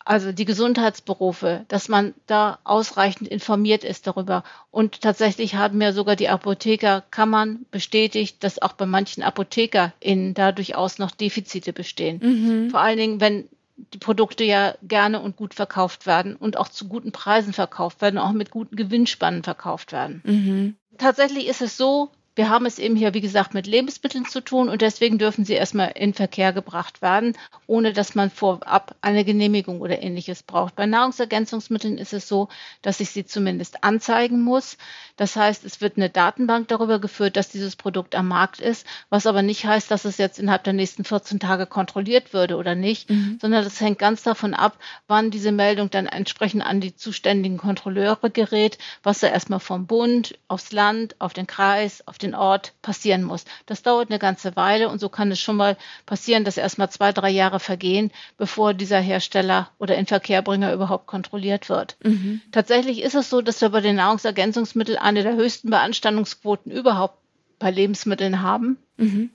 also 0.09 0.33
die 0.33 0.47
Gesundheitsberufe, 0.47 1.67
dass 1.69 1.91
man 1.91 2.15
da 2.27 2.59
ausreichend 2.65 3.29
informiert 3.29 3.85
ist 3.85 4.07
darüber. 4.07 4.43
Und 4.71 5.03
tatsächlich 5.03 5.57
haben 5.57 5.83
ja 5.83 5.93
sogar 5.93 6.17
die 6.17 6.31
Apothekerkammern 6.31 7.67
bestätigt, 7.71 8.43
dass 8.43 8.63
auch 8.63 8.73
bei 8.73 8.87
manchen 8.87 9.23
ApothekerInnen 9.23 10.33
da 10.33 10.53
durchaus 10.53 10.99
noch 10.99 11.11
Defizite 11.11 11.75
bestehen. 11.75 12.21
Mhm. 12.23 12.71
Vor 12.71 12.81
allen 12.81 12.97
Dingen, 12.97 13.21
wenn 13.21 13.51
die 13.93 13.99
Produkte 13.99 14.45
ja 14.45 14.77
gerne 14.83 15.21
und 15.21 15.37
gut 15.37 15.53
verkauft 15.53 16.07
werden 16.07 16.37
und 16.37 16.57
auch 16.57 16.69
zu 16.69 16.89
guten 16.89 17.13
Preisen 17.13 17.53
verkauft 17.53 18.01
werden, 18.01 18.19
auch 18.19 18.33
mit 18.33 18.51
guten 18.51 18.77
Gewinnspannen 18.77 19.43
verkauft 19.43 19.93
werden. 19.93 20.23
Mhm. 20.25 20.77
Tatsächlich 20.97 21.49
ist 21.49 21.61
es 21.61 21.77
so, 21.77 22.11
wir 22.39 22.49
haben 22.49 22.67
es 22.67 22.79
eben 22.79 22.95
hier, 22.95 23.15
wie 23.15 23.21
gesagt, 23.21 23.53
mit 23.53 23.67
Lebensmitteln 23.67 24.25
zu 24.25 24.41
tun 24.41 24.69
und 24.69 24.81
deswegen 24.81 25.19
dürfen 25.19 25.45
sie 25.45 25.55
erstmal 25.55 25.91
in 25.97 26.15
Verkehr 26.15 26.53
gebracht 26.53 27.03
werden, 27.03 27.37
ohne 27.67 27.93
dass 27.93 28.15
man 28.15 28.31
vorab 28.31 28.95
eine 29.01 29.25
Genehmigung 29.25 29.81
oder 29.81 30.01
ähnliches 30.01 30.45
braucht. 30.45 30.77
Bei 30.77 30.87
Nahrungsergänzungsmitteln 30.87 31.99
ist 31.99 32.13
es 32.13 32.29
so, 32.29 32.49
dass 32.81 33.01
ich 33.01 33.11
sie 33.11 33.27
zumindest 33.27 33.83
anzeigen 33.83 34.41
muss. 34.41 34.79
Das 35.17 35.35
heißt, 35.35 35.65
es 35.65 35.81
wird 35.81 35.97
eine 35.97 36.11
Datenbank 36.11 36.69
darüber 36.69 37.01
geführt, 37.01 37.37
dass 37.37 37.49
dieses 37.49 37.75
Produkt 37.75 38.15
am 38.15 38.29
Markt 38.29 38.61
ist, 38.61 38.87
was 39.11 39.27
aber 39.27 39.43
nicht 39.43 39.65
heißt, 39.65 39.91
dass 39.91 40.05
es 40.05 40.17
jetzt 40.17 40.39
innerhalb 40.39 40.63
der 40.63 40.75
nächsten 40.75 41.03
14 41.03 41.41
Tage 41.41 41.67
kontrolliert 41.67 42.33
würde 42.33 42.57
oder 42.57 42.77
nicht, 42.77 43.11
mhm. 43.11 43.39
sondern 43.41 43.65
das 43.65 43.81
hängt 43.81 43.99
ganz 43.99 44.23
davon 44.23 44.55
ab, 44.55 44.79
wann 45.09 45.33
diese 45.33 45.51
Meldung 45.51 45.91
dann 45.91 46.07
entsprechend 46.07 46.63
an 46.63 46.81
die 46.81 46.95
zuständigen 46.95 47.59
Kontrolleure 47.59 48.31
gerät, 48.31 48.79
was 49.03 49.19
da 49.19 49.27
erstmal 49.27 49.59
vom 49.59 49.89
Bund, 49.89 50.39
aufs 50.47 50.71
Land, 50.71 51.17
auf 51.19 51.33
den 51.33 51.49
Kreis, 51.49 52.07
auf 52.07 52.17
den 52.19 52.28
Ort 52.35 52.73
passieren 52.83 53.23
muss. 53.23 53.45
Das 53.67 53.83
dauert 53.83 54.11
eine 54.11 54.19
ganze 54.19 54.57
Weile 54.57 54.89
und 54.89 54.99
so 55.01 55.09
kann 55.09 55.31
es 55.31 55.41
schon 55.41 55.57
mal 55.57 55.77
passieren, 56.07 56.45
dass 56.45 56.57
erstmal 56.57 56.91
zwei, 56.91 57.13
drei 57.13 57.31
Jahre 57.31 57.61
vergehen, 57.61 58.11
bevor 58.37 58.75
dieser 58.75 59.01
Hersteller 59.01 59.71
oder 59.79 59.97
Inverkehrbringer 59.97 60.73
überhaupt 60.73 61.07
kontrolliert 61.07 61.69
wird. 61.69 61.97
Mhm. 62.03 62.41
Tatsächlich 62.53 63.03
ist 63.03 63.15
es 63.15 63.31
so, 63.31 63.41
dass 63.41 63.61
wir 63.61 63.71
bei 63.71 63.81
den 63.81 63.97
Nahrungsergänzungsmitteln 63.97 64.99
eine 64.99 65.23
der 65.23 65.37
höchsten 65.37 65.71
Beanstandungsquoten 65.71 66.73
überhaupt 66.73 67.19
bei 67.59 67.71
Lebensmitteln 67.71 68.43
haben. 68.43 68.79
Mhm. 68.97 69.31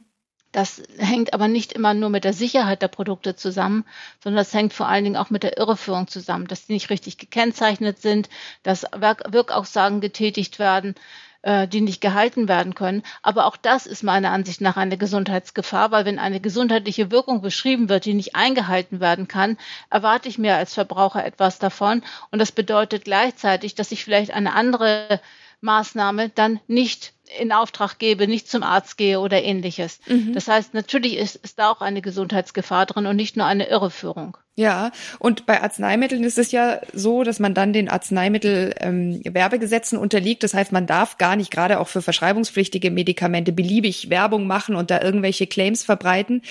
Das 0.53 0.83
hängt 0.99 1.33
aber 1.33 1.47
nicht 1.47 1.73
immer 1.73 1.95
nur 1.95 2.11
mit 2.11 2.23
der 2.23 2.31
Sicherheit 2.31 2.83
der 2.83 2.87
Produkte 2.87 3.35
zusammen, 3.35 3.85
sondern 4.23 4.37
das 4.37 4.53
hängt 4.53 4.71
vor 4.71 4.87
allen 4.87 5.03
Dingen 5.03 5.17
auch 5.17 5.31
mit 5.31 5.41
der 5.41 5.57
Irreführung 5.57 6.07
zusammen, 6.07 6.45
dass 6.45 6.67
die 6.67 6.73
nicht 6.73 6.91
richtig 6.91 7.17
gekennzeichnet 7.17 7.99
sind, 7.99 8.29
dass 8.61 8.83
Wirkaussagen 8.93 9.99
getätigt 9.99 10.59
werden, 10.59 10.93
äh, 11.43 11.67
die 11.67 11.81
nicht 11.81 12.01
gehalten 12.01 12.47
werden 12.47 12.73
können. 12.73 13.03
Aber 13.21 13.45
auch 13.45 13.57
das 13.57 13.85
ist 13.85 14.03
meiner 14.03 14.31
Ansicht 14.31 14.61
nach 14.61 14.77
eine 14.77 14.97
Gesundheitsgefahr, 14.97 15.91
weil 15.91 16.05
wenn 16.05 16.19
eine 16.19 16.39
gesundheitliche 16.39 17.11
Wirkung 17.11 17.41
beschrieben 17.41 17.89
wird, 17.89 18.05
die 18.05 18.13
nicht 18.13 18.35
eingehalten 18.35 18.99
werden 18.99 19.27
kann, 19.27 19.57
erwarte 19.89 20.29
ich 20.29 20.37
mir 20.37 20.55
als 20.55 20.73
Verbraucher 20.73 21.25
etwas 21.25 21.59
davon. 21.59 22.01
Und 22.31 22.39
das 22.39 22.51
bedeutet 22.51 23.05
gleichzeitig, 23.05 23.75
dass 23.75 23.91
ich 23.91 24.03
vielleicht 24.03 24.33
eine 24.33 24.53
andere 24.53 25.19
Maßnahme 25.61 26.29
dann 26.29 26.59
nicht 26.67 27.13
in 27.39 27.51
Auftrag 27.51 27.97
gebe, 27.97 28.27
nicht 28.27 28.49
zum 28.49 28.63
Arzt 28.63 28.97
gehe 28.97 29.19
oder 29.19 29.41
ähnliches. 29.43 29.99
Mhm. 30.07 30.33
Das 30.33 30.47
heißt, 30.47 30.73
natürlich 30.73 31.17
ist, 31.17 31.37
ist 31.37 31.57
da 31.59 31.71
auch 31.71 31.81
eine 31.81 32.01
Gesundheitsgefahr 32.01 32.85
drin 32.85 33.07
und 33.07 33.15
nicht 33.15 33.37
nur 33.37 33.45
eine 33.45 33.67
Irreführung. 33.67 34.37
Ja, 34.55 34.91
und 35.17 35.47
bei 35.47 35.63
Arzneimitteln 35.63 36.23
ist 36.23 36.37
es 36.37 36.51
ja 36.51 36.79
so, 36.93 37.23
dass 37.23 37.39
man 37.39 37.55
dann 37.55 37.73
den 37.73 37.89
Arzneimittelwerbegesetzen 37.89 39.97
ähm, 39.97 40.01
unterliegt. 40.01 40.43
Das 40.43 40.53
heißt, 40.53 40.71
man 40.71 40.85
darf 40.85 41.17
gar 41.17 41.35
nicht 41.35 41.49
gerade 41.49 41.79
auch 41.79 41.87
für 41.87 42.03
verschreibungspflichtige 42.03 42.91
Medikamente 42.91 43.51
beliebig 43.51 44.11
Werbung 44.11 44.45
machen 44.45 44.75
und 44.75 44.91
da 44.91 45.01
irgendwelche 45.01 45.47
Claims 45.47 45.83
verbreiten. 45.83 46.43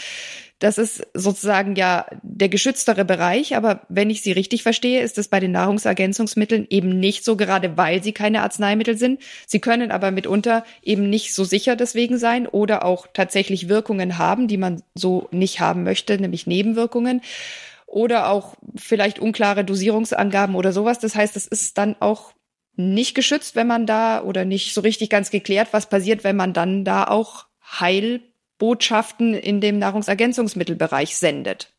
Das 0.58 0.78
ist 0.78 1.06
sozusagen 1.14 1.76
ja 1.76 2.06
der 2.22 2.48
geschütztere 2.48 3.04
Bereich, 3.04 3.54
aber 3.56 3.82
wenn 3.88 4.10
ich 4.10 4.22
Sie 4.22 4.32
richtig 4.32 4.64
verstehe, 4.64 5.02
ist 5.02 5.18
es 5.18 5.28
bei 5.28 5.38
den 5.38 5.52
Nahrungsergänzungsmitteln 5.52 6.66
eben 6.70 6.98
nicht 6.98 7.24
so, 7.24 7.36
gerade 7.36 7.76
weil 7.76 8.02
sie 8.02 8.12
keine 8.12 8.42
Arzneimittel 8.42 8.96
sind. 8.96 9.20
Sie 9.46 9.60
können 9.60 9.92
aber 9.92 10.10
mitunter 10.10 10.64
eben 10.82 11.08
nicht 11.08 11.34
so 11.34 11.44
sicher 11.44 11.76
deswegen 11.76 12.18
sein 12.18 12.48
oder 12.48 12.84
auch 12.84 13.06
tatsächlich 13.12 13.68
Wirkungen 13.68 14.18
haben, 14.18 14.48
die 14.48 14.56
man 14.56 14.82
so 14.94 15.28
nicht 15.30 15.60
haben 15.60 15.84
möchte, 15.84 16.20
nämlich 16.20 16.48
Nebenwirkungen 16.48 17.20
oder 17.92 18.30
auch 18.30 18.54
vielleicht 18.74 19.18
unklare 19.18 19.64
Dosierungsangaben 19.64 20.56
oder 20.56 20.72
sowas. 20.72 20.98
Das 20.98 21.14
heißt, 21.14 21.36
es 21.36 21.46
ist 21.46 21.76
dann 21.76 21.94
auch 22.00 22.32
nicht 22.74 23.14
geschützt, 23.14 23.54
wenn 23.54 23.66
man 23.66 23.86
da 23.86 24.22
oder 24.22 24.46
nicht 24.46 24.72
so 24.72 24.80
richtig 24.80 25.10
ganz 25.10 25.30
geklärt, 25.30 25.68
was 25.72 25.88
passiert, 25.88 26.24
wenn 26.24 26.34
man 26.34 26.54
dann 26.54 26.84
da 26.84 27.04
auch 27.04 27.46
Heil 27.62 28.22
Botschaften 28.56 29.34
in 29.34 29.60
dem 29.60 29.78
Nahrungsergänzungsmittelbereich 29.78 31.16
sendet. 31.16 31.71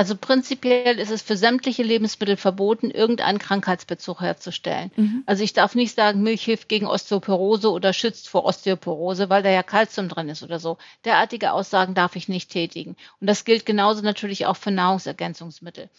Also 0.00 0.16
prinzipiell 0.16 0.98
ist 0.98 1.10
es 1.10 1.20
für 1.20 1.36
sämtliche 1.36 1.82
Lebensmittel 1.82 2.38
verboten, 2.38 2.90
irgendeinen 2.90 3.38
Krankheitsbezug 3.38 4.22
herzustellen. 4.22 4.90
Mhm. 4.96 5.24
Also 5.26 5.44
ich 5.44 5.52
darf 5.52 5.74
nicht 5.74 5.94
sagen, 5.94 6.22
Milch 6.22 6.42
hilft 6.42 6.70
gegen 6.70 6.86
Osteoporose 6.86 7.70
oder 7.70 7.92
schützt 7.92 8.26
vor 8.26 8.46
Osteoporose, 8.46 9.28
weil 9.28 9.42
da 9.42 9.50
ja 9.50 9.62
Kalzium 9.62 10.08
drin 10.08 10.30
ist 10.30 10.42
oder 10.42 10.58
so. 10.58 10.78
Derartige 11.04 11.52
Aussagen 11.52 11.92
darf 11.92 12.16
ich 12.16 12.30
nicht 12.30 12.50
tätigen. 12.50 12.96
Und 13.20 13.26
das 13.26 13.44
gilt 13.44 13.66
genauso 13.66 14.00
natürlich 14.00 14.46
auch 14.46 14.56
für 14.56 14.70
Nahrungsergänzungsmittel. 14.70 15.90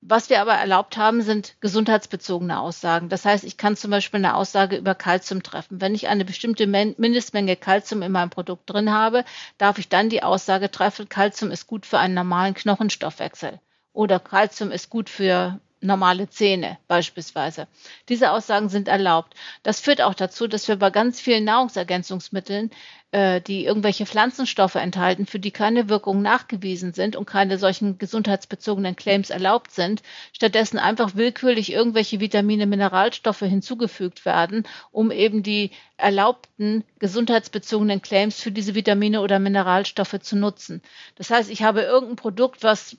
Was 0.00 0.30
wir 0.30 0.40
aber 0.40 0.54
erlaubt 0.54 0.96
haben, 0.96 1.22
sind 1.22 1.56
gesundheitsbezogene 1.60 2.60
Aussagen. 2.60 3.08
Das 3.08 3.24
heißt, 3.24 3.42
ich 3.44 3.56
kann 3.56 3.76
zum 3.76 3.90
Beispiel 3.90 4.18
eine 4.18 4.34
Aussage 4.34 4.76
über 4.76 4.94
Kalzium 4.94 5.42
treffen. 5.42 5.80
Wenn 5.80 5.94
ich 5.94 6.06
eine 6.08 6.24
bestimmte 6.24 6.66
Mindestmenge 6.66 7.56
Kalzium 7.56 8.02
in 8.02 8.12
meinem 8.12 8.30
Produkt 8.30 8.70
drin 8.70 8.92
habe, 8.92 9.24
darf 9.58 9.78
ich 9.78 9.88
dann 9.88 10.08
die 10.08 10.22
Aussage 10.22 10.70
treffen, 10.70 11.08
Kalzium 11.08 11.50
ist 11.50 11.66
gut 11.66 11.84
für 11.84 11.98
einen 11.98 12.14
normalen 12.14 12.54
Knochenstoffwechsel. 12.54 13.60
Oder 13.92 14.20
Kalzium 14.20 14.70
ist 14.70 14.88
gut 14.88 15.10
für 15.10 15.58
normale 15.80 16.28
Zähne 16.28 16.78
beispielsweise. 16.88 17.68
Diese 18.08 18.32
Aussagen 18.32 18.68
sind 18.68 18.88
erlaubt. 18.88 19.34
Das 19.62 19.80
führt 19.80 20.02
auch 20.02 20.14
dazu, 20.14 20.48
dass 20.48 20.68
wir 20.68 20.76
bei 20.76 20.90
ganz 20.90 21.20
vielen 21.20 21.44
Nahrungsergänzungsmitteln 21.44 22.70
äh, 23.10 23.40
die 23.40 23.64
irgendwelche 23.64 24.04
Pflanzenstoffe 24.04 24.74
enthalten, 24.74 25.24
für 25.24 25.38
die 25.38 25.50
keine 25.50 25.88
Wirkung 25.88 26.20
nachgewiesen 26.20 26.92
sind 26.92 27.16
und 27.16 27.24
keine 27.24 27.56
solchen 27.56 27.96
gesundheitsbezogenen 27.96 28.96
Claims 28.96 29.30
erlaubt 29.30 29.70
sind, 29.70 30.02
stattdessen 30.32 30.78
einfach 30.78 31.14
willkürlich 31.16 31.72
irgendwelche 31.72 32.20
Vitamine, 32.20 32.66
Mineralstoffe 32.66 33.38
hinzugefügt 33.40 34.26
werden, 34.26 34.64
um 34.92 35.10
eben 35.10 35.42
die 35.42 35.70
erlaubten 35.96 36.84
gesundheitsbezogenen 36.98 38.02
Claims 38.02 38.42
für 38.42 38.52
diese 38.52 38.74
Vitamine 38.74 39.22
oder 39.22 39.38
Mineralstoffe 39.38 40.20
zu 40.20 40.36
nutzen. 40.36 40.82
Das 41.14 41.30
heißt, 41.30 41.48
ich 41.48 41.62
habe 41.62 41.80
irgendein 41.80 42.16
Produkt, 42.16 42.62
was 42.62 42.98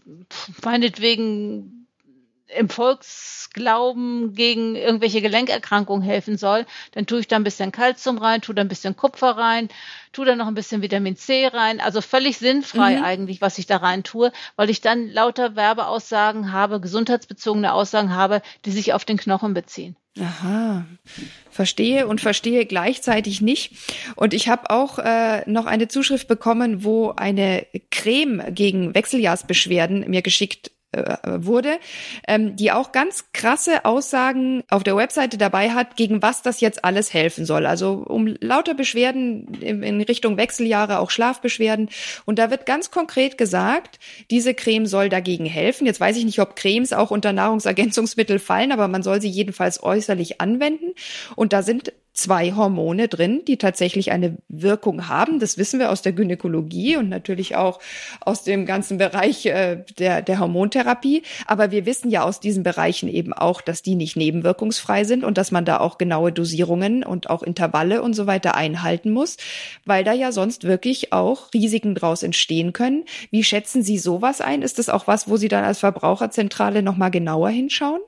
meinetwegen 0.64 1.88
im 2.56 2.70
Volksglauben 2.70 4.34
gegen 4.34 4.76
irgendwelche 4.76 5.22
Gelenkerkrankungen 5.22 6.02
helfen 6.02 6.38
soll, 6.38 6.66
dann 6.94 7.06
tue 7.06 7.20
ich 7.20 7.28
da 7.28 7.36
ein 7.36 7.44
bisschen 7.44 7.72
Kalzium 7.72 8.18
rein, 8.18 8.42
tue 8.42 8.56
da 8.56 8.62
ein 8.62 8.68
bisschen 8.68 8.96
Kupfer 8.96 9.38
rein, 9.38 9.70
tue 10.12 10.26
da 10.26 10.36
noch 10.36 10.48
ein 10.48 10.56
bisschen 10.56 10.82
Vitamin 10.82 11.16
C 11.16 11.48
rein. 11.48 11.80
Also 11.80 12.02
völlig 12.02 12.38
sinnfrei 12.38 12.98
mhm. 12.98 13.04
eigentlich, 13.04 13.42
was 13.42 13.58
ich 13.58 13.68
da 13.68 13.78
rein 13.78 14.04
tue, 14.04 14.32
weil 14.56 14.70
ich 14.70 14.82
dann 14.82 15.10
lauter 15.10 15.56
Werbeaussagen 15.56 16.52
habe, 16.52 16.80
gesundheitsbezogene 16.80 17.74
Aussagen 17.74 18.16
habe, 18.16 18.42
die 18.66 18.72
sich 18.72 18.94
auf 18.94 19.06
den 19.06 19.18
Knochen 19.18 19.54
beziehen. 19.54 19.96
Aha, 20.20 20.86
verstehe 21.52 22.08
und 22.08 22.20
verstehe 22.20 22.66
gleichzeitig 22.66 23.42
nicht. 23.42 23.74
Und 24.16 24.34
ich 24.34 24.50
habe 24.50 24.70
auch 24.70 25.00
äh, 25.00 25.50
noch 25.50 25.66
eine 25.66 25.88
Zuschrift 25.88 26.28
bekommen, 26.28 26.84
wo 26.84 27.12
eine 27.12 27.68
Creme 27.92 28.44
gegen 28.50 28.96
Wechseljahrsbeschwerden 28.96 30.10
mir 30.10 30.22
geschickt 30.22 30.72
wurde, 30.92 31.80
ähm, 32.28 32.56
die 32.56 32.72
auch 32.72 32.92
ganz 32.92 33.32
krasse 33.32 33.86
Aussagen 33.86 34.64
auf 34.70 34.84
der 34.84 34.96
Webseite 34.96 35.38
dabei 35.38 35.70
hat, 35.72 35.96
gegen 35.96 36.24
was 36.24 36.42
das 36.42 36.62
jetzt 36.62 36.84
alles 36.84 37.14
helfen 37.14 37.46
soll. 37.46 37.68
Also 37.68 38.04
um 38.08 38.36
lauter 38.40 38.74
Beschwerden 38.74 39.54
in, 39.62 39.84
in 39.84 40.02
Richtung 40.02 40.38
Wechseljahre, 40.38 41.00
auch 41.00 41.12
Schlafbeschwerden. 41.12 41.90
Und 42.26 42.40
da 42.40 42.50
wird 42.50 42.66
ganz 42.66 42.90
konkret 42.90 43.38
gesagt, 43.38 44.00
diese 44.32 44.56
Creme 44.56 44.88
soll 44.88 45.10
dagegen 45.10 45.46
helfen. 45.46 45.86
Jetzt 45.86 46.00
weiß 46.00 46.18
ich 46.18 46.26
nicht, 46.26 46.40
ob 46.40 46.56
Cremes 46.56 46.92
auch 46.92 47.12
unter 47.12 47.34
Nahrungsergänzungsmittel 47.34 48.40
fallen, 48.40 48.72
aber 48.72 48.88
man 48.88 49.04
soll 49.04 49.22
sie 49.22 49.30
jedenfalls 49.30 49.84
äußerlich 49.84 50.42
anwenden. 50.42 50.94
Und 51.36 51.54
da 51.54 51.62
sind 51.62 51.94
zwei 52.14 52.54
Hormone 52.54 53.08
drin, 53.08 53.44
die 53.48 53.58
tatsächlich 53.58 54.12
eine 54.12 54.38
Wirkung 54.50 55.08
haben. 55.08 55.40
Das 55.40 55.58
wissen 55.58 55.80
wir 55.80 55.92
aus 55.92 56.02
der 56.02 56.12
Gynäkologie 56.12 56.98
und 56.98 57.10
natürlich 57.10 57.56
auch 57.56 57.80
aus 58.22 58.44
dem 58.44 58.66
ganzen 58.66 58.98
Bereich 58.98 59.46
äh, 59.46 59.84
der, 59.98 60.22
der 60.22 60.40
Hormontherapie. 60.40 61.24
Aber 61.48 61.72
wir 61.72 61.86
wissen 61.86 62.10
ja 62.10 62.24
aus 62.24 62.40
diesen 62.40 62.64
Bereichen 62.64 63.08
eben 63.08 63.34
auch, 63.34 63.62
dass 63.62 63.82
die 63.82 63.96
nicht 63.96 64.16
nebenwirkungsfrei 64.16 65.04
sind 65.04 65.24
und 65.24 65.38
dass 65.38 65.52
man 65.52 65.66
da 65.66 65.80
auch 65.80 65.98
genaue 65.98 66.32
Dosierungen 66.32 67.04
und 67.04 67.30
auch 67.30 67.44
Intervalle 67.44 68.02
und 68.02 68.14
so 68.14 68.28
weiter 68.28 68.56
einhalten 68.56 69.12
muss, 69.12 69.38
weil 69.86 70.04
da 70.04 70.14
ja 70.14 70.32
sonst 70.32 70.64
wirklich 70.64 71.14
auch 71.14 71.54
Risiken 71.54 71.96
draus 71.96 72.24
entstehen 72.24 72.74
können. 72.74 73.06
Wie 73.32 73.44
schätzen 73.44 73.84
Sie 73.84 73.98
sowas 73.98 74.42
ein? 74.42 74.62
Ist 74.62 74.80
das 74.80 74.90
auch 74.90 75.08
was, 75.08 75.30
wo 75.30 75.38
Sie 75.38 75.48
dann 75.48 75.64
als 75.64 75.80
Verbraucherzentrale 75.80 76.84
nochmal 76.84 77.12
genauer 77.12 77.50
hinschauen? 77.50 78.02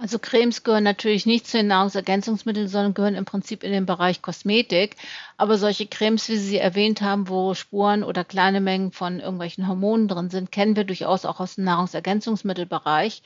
Also 0.00 0.20
Cremes 0.20 0.62
gehören 0.62 0.84
natürlich 0.84 1.26
nicht 1.26 1.48
zu 1.48 1.56
den 1.56 1.66
Nahrungsergänzungsmitteln, 1.66 2.68
sondern 2.68 2.94
gehören 2.94 3.16
im 3.16 3.24
Prinzip 3.24 3.64
in 3.64 3.72
den 3.72 3.84
Bereich 3.84 4.22
Kosmetik. 4.22 4.94
Aber 5.36 5.58
solche 5.58 5.88
Cremes, 5.88 6.28
wie 6.28 6.36
Sie 6.36 6.50
sie 6.50 6.58
erwähnt 6.58 7.02
haben, 7.02 7.28
wo 7.28 7.52
Spuren 7.54 8.04
oder 8.04 8.22
kleine 8.22 8.60
Mengen 8.60 8.92
von 8.92 9.18
irgendwelchen 9.18 9.66
Hormonen 9.66 10.06
drin 10.06 10.30
sind, 10.30 10.52
kennen 10.52 10.76
wir 10.76 10.84
durchaus 10.84 11.24
auch 11.24 11.40
aus 11.40 11.56
dem 11.56 11.64
Nahrungsergänzungsmittelbereich, 11.64 13.22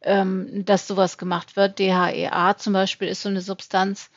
ähm, 0.00 0.64
dass 0.64 0.88
sowas 0.88 1.18
gemacht 1.18 1.56
wird. 1.56 1.78
DHEA 1.78 2.56
zum 2.56 2.72
Beispiel 2.72 3.08
ist 3.08 3.20
so 3.20 3.28
eine 3.28 3.42
Substanz, 3.42 4.10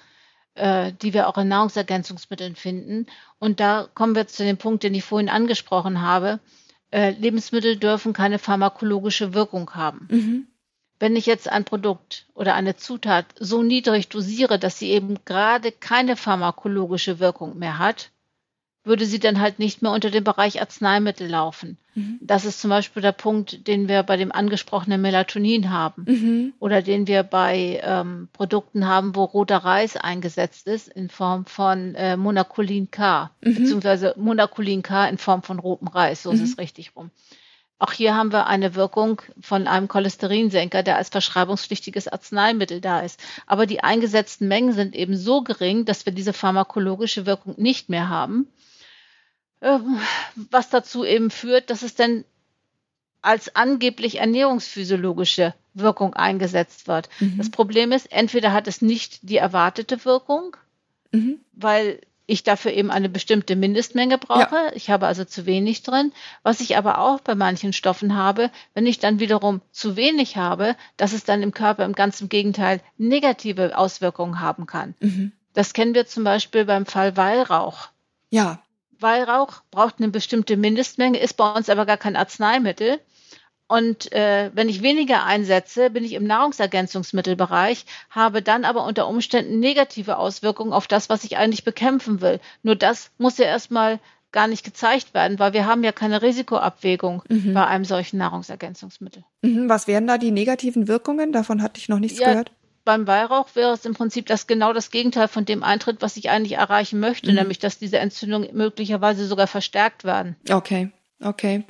äh, 0.55 0.93
die 1.01 1.13
wir 1.13 1.27
auch 1.27 1.37
in 1.37 1.49
Nahrungsergänzungsmitteln 1.49 2.55
finden. 2.55 3.07
Und 3.37 3.59
da 3.59 3.85
kommen 3.93 4.15
wir 4.15 4.27
zu 4.27 4.45
dem 4.45 4.55
Punkt, 4.55 4.83
den 4.83 4.95
ich 4.95 5.03
vorhin 5.03 5.27
angesprochen 5.27 6.01
habe. 6.01 6.39
Äh, 6.89 7.11
Lebensmittel 7.19 7.75
dürfen 7.75 8.13
keine 8.13 8.39
pharmakologische 8.39 9.33
Wirkung 9.33 9.71
haben. 9.73 10.07
Mhm. 10.09 10.47
Wenn 10.99 11.15
ich 11.15 11.25
jetzt 11.25 11.49
ein 11.49 11.63
Produkt 11.63 12.25
oder 12.33 12.55
eine 12.55 12.75
Zutat 12.75 13.25
so 13.39 13.61
niedrig 13.61 14.09
dosiere, 14.09 14.57
dass 14.57 14.79
sie 14.79 14.89
eben 14.91 15.17
gerade 15.25 15.71
keine 15.71 16.15
pharmakologische 16.15 17.19
Wirkung 17.19 17.57
mehr 17.57 17.77
hat, 17.77 18.11
würde 18.87 19.05
sie 19.05 19.19
dann 19.19 19.39
halt 19.39 19.59
nicht 19.59 19.81
mehr 19.81 19.91
unter 19.91 20.09
den 20.09 20.23
Bereich 20.23 20.59
Arzneimittel 20.61 21.27
laufen. 21.27 21.77
Mhm. 21.93 22.19
Das 22.21 22.45
ist 22.45 22.61
zum 22.61 22.69
Beispiel 22.69 23.01
der 23.01 23.11
Punkt, 23.11 23.67
den 23.67 23.87
wir 23.87 24.01
bei 24.03 24.17
dem 24.17 24.31
angesprochenen 24.31 25.01
Melatonin 25.01 25.69
haben 25.69 26.05
mhm. 26.07 26.53
oder 26.59 26.81
den 26.81 27.05
wir 27.05 27.23
bei 27.23 27.81
ähm, 27.83 28.29
Produkten 28.33 28.87
haben, 28.87 29.15
wo 29.15 29.25
roter 29.25 29.57
Reis 29.57 29.97
eingesetzt 29.97 30.67
ist 30.67 30.87
in 30.87 31.09
Form 31.09 31.45
von 31.45 31.95
äh, 31.95 32.17
Monacolin 32.17 32.89
K, 32.89 33.29
mhm. 33.41 33.55
beziehungsweise 33.55 34.13
Monacolin 34.17 34.81
K 34.81 35.07
in 35.07 35.17
Form 35.17 35.43
von 35.43 35.59
rotem 35.59 35.89
Reis, 35.89 36.23
so 36.23 36.31
ist 36.31 36.41
es 36.41 36.51
mhm. 36.51 36.61
richtig 36.61 36.95
rum. 36.95 37.11
Auch 37.79 37.91
hier 37.91 38.15
haben 38.15 38.31
wir 38.31 38.47
eine 38.47 38.73
Wirkung 38.73 39.21
von 39.39 39.67
einem 39.67 39.87
Cholesterinsenker, 39.87 40.81
der 40.81 40.97
als 40.97 41.09
verschreibungspflichtiges 41.09 42.07
Arzneimittel 42.07 42.81
da 42.81 43.01
ist. 43.01 43.19
Aber 43.45 43.67
die 43.67 43.83
eingesetzten 43.83 44.47
Mengen 44.47 44.73
sind 44.73 44.95
eben 44.95 45.15
so 45.15 45.43
gering, 45.43 45.85
dass 45.85 46.05
wir 46.05 46.13
diese 46.13 46.33
pharmakologische 46.33 47.27
Wirkung 47.27 47.53
nicht 47.57 47.89
mehr 47.89 48.09
haben. 48.09 48.47
Ähm, 49.61 49.99
was 50.49 50.69
dazu 50.69 51.05
eben 51.05 51.29
führt, 51.29 51.69
dass 51.69 51.83
es 51.83 51.93
dann 51.93 52.25
als 53.21 53.55
angeblich 53.55 54.19
ernährungsphysiologische 54.19 55.53
Wirkung 55.73 56.13
eingesetzt 56.13 56.87
wird. 56.87 57.09
Mhm. 57.19 57.37
Das 57.37 57.49
Problem 57.51 57.91
ist, 57.91 58.11
entweder 58.11 58.53
hat 58.53 58.67
es 58.67 58.81
nicht 58.81 59.19
die 59.21 59.37
erwartete 59.37 60.03
Wirkung, 60.05 60.55
mhm. 61.11 61.39
weil 61.53 62.01
ich 62.27 62.43
dafür 62.43 62.73
eben 62.73 62.91
eine 62.91 63.09
bestimmte 63.09 63.55
Mindestmenge 63.55 64.17
brauche. 64.17 64.55
Ja. 64.55 64.71
Ich 64.73 64.89
habe 64.89 65.07
also 65.07 65.23
zu 65.23 65.45
wenig 65.45 65.81
drin. 65.81 66.11
Was 66.43 66.59
ich 66.59 66.77
aber 66.77 66.99
auch 66.99 67.21
bei 67.21 67.33
manchen 67.33 67.73
Stoffen 67.73 68.15
habe, 68.15 68.51
wenn 68.73 68.85
ich 68.85 68.99
dann 68.99 69.19
wiederum 69.19 69.61
zu 69.71 69.95
wenig 69.95 70.37
habe, 70.37 70.75
dass 70.97 71.13
es 71.13 71.23
dann 71.23 71.41
im 71.41 71.53
Körper 71.53 71.85
im 71.85 71.93
ganzen 71.93 72.29
Gegenteil 72.29 72.81
negative 72.97 73.77
Auswirkungen 73.77 74.41
haben 74.41 74.65
kann. 74.65 74.93
Mhm. 74.99 75.31
Das 75.53 75.73
kennen 75.73 75.95
wir 75.95 76.05
zum 76.05 76.23
Beispiel 76.23 76.65
beim 76.65 76.85
Fall 76.85 77.17
Weihrauch. 77.17 77.87
Ja. 78.29 78.61
Weihrauch 78.99 79.61
braucht 79.71 79.95
eine 79.97 80.09
bestimmte 80.09 80.57
Mindestmenge, 80.57 81.19
ist 81.19 81.35
bei 81.35 81.49
uns 81.51 81.69
aber 81.69 81.85
gar 81.85 81.97
kein 81.97 82.15
Arzneimittel. 82.15 82.99
Und 83.67 84.11
äh, 84.13 84.49
wenn 84.53 84.69
ich 84.69 84.81
weniger 84.81 85.25
einsetze, 85.25 85.89
bin 85.89 86.05
ich 86.05 86.13
im 86.13 86.25
Nahrungsergänzungsmittelbereich, 86.25 87.85
habe 88.09 88.41
dann 88.41 88.63
aber 88.63 88.85
unter 88.85 89.07
Umständen 89.07 89.59
negative 89.59 90.17
Auswirkungen 90.17 90.71
auf 90.71 90.87
das, 90.87 91.09
was 91.09 91.25
ich 91.25 91.37
eigentlich 91.37 91.65
bekämpfen 91.65 92.21
will. 92.21 92.39
Nur 92.63 92.75
das 92.75 93.11
muss 93.17 93.37
ja 93.37 93.45
erstmal 93.45 93.99
gar 94.31 94.47
nicht 94.47 94.63
gezeigt 94.63 95.13
werden, 95.13 95.39
weil 95.39 95.53
wir 95.53 95.65
haben 95.65 95.83
ja 95.83 95.91
keine 95.91 96.21
Risikoabwägung 96.21 97.23
mhm. 97.27 97.53
bei 97.53 97.65
einem 97.65 97.85
solchen 97.85 98.17
Nahrungsergänzungsmittel. 98.17 99.23
Mhm. 99.41 99.69
Was 99.69 99.87
wären 99.87 100.07
da 100.07 100.17
die 100.17 100.31
negativen 100.31 100.87
Wirkungen? 100.87 101.31
Davon 101.31 101.61
hatte 101.61 101.79
ich 101.79 101.89
noch 101.89 101.99
nichts 101.99 102.19
ja, 102.19 102.29
gehört. 102.29 102.51
Beim 102.85 103.05
Weihrauch 103.07 103.49
wäre 103.55 103.73
es 103.73 103.85
im 103.85 103.93
Prinzip 103.93 104.27
das 104.27 104.47
genau 104.47 104.71
das 104.71 104.91
Gegenteil 104.91 105.27
von 105.27 105.43
dem 105.43 105.63
Eintritt, 105.63 106.01
was 106.01 106.15
ich 106.15 106.29
eigentlich 106.29 106.53
erreichen 106.53 106.99
möchte, 106.99 107.31
mhm. 107.31 107.35
nämlich 107.35 107.59
dass 107.59 107.79
diese 107.79 107.99
Entzündungen 107.99 108.55
möglicherweise 108.55 109.25
sogar 109.25 109.47
verstärkt 109.47 110.05
werden. 110.05 110.37
Okay. 110.49 110.91
Okay. 111.19 111.63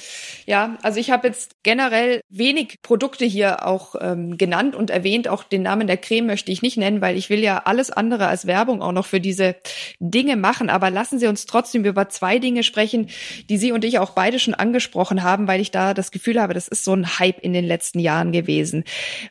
Ja, 0.46 0.78
also 0.82 1.00
ich 1.00 1.10
habe 1.10 1.28
jetzt 1.28 1.64
generell 1.64 2.20
wenig 2.28 2.82
Produkte 2.82 3.24
hier 3.24 3.66
auch 3.66 3.96
ähm, 4.02 4.38
genannt 4.38 4.76
und 4.76 4.90
erwähnt. 4.90 5.30
Auch 5.30 5.44
den 5.44 5.62
Namen 5.62 5.88
der 5.88 5.96
Creme 5.96 6.26
möchte 6.26 6.52
ich 6.52 6.62
nicht 6.62 6.76
nennen, 6.76 7.00
weil 7.00 7.16
ich 7.16 7.30
will 7.30 7.40
ja 7.40 7.60
alles 7.64 7.90
andere 7.90 8.28
als 8.28 8.46
Werbung 8.46 8.82
auch 8.82 8.92
noch 8.92 9.06
für 9.06 9.22
diese 9.22 9.56
Dinge 10.02 10.36
machen. 10.36 10.70
Aber 10.70 10.90
lassen 10.90 11.18
Sie 11.18 11.28
uns 11.28 11.46
trotzdem 11.46 11.86
über 11.86 12.10
zwei 12.10 12.40
Dinge 12.40 12.62
sprechen, 12.64 13.08
die 13.50 13.58
Sie 13.58 13.72
und 13.72 13.86
ich 13.86 14.00
auch 14.00 14.10
beide 14.10 14.38
schon 14.38 14.54
angesprochen 14.54 15.24
haben, 15.24 15.48
weil 15.48 15.62
ich 15.62 15.72
da 15.72 15.94
das 15.94 16.12
Gefühl 16.12 16.42
habe, 16.42 16.54
das 16.54 16.68
ist 16.68 16.84
so 16.84 16.94
ein 16.94 17.18
Hype 17.18 17.40
in 17.40 17.54
den 17.54 17.66
letzten 17.66 18.00
Jahren 18.00 18.34
gewesen. 18.34 18.84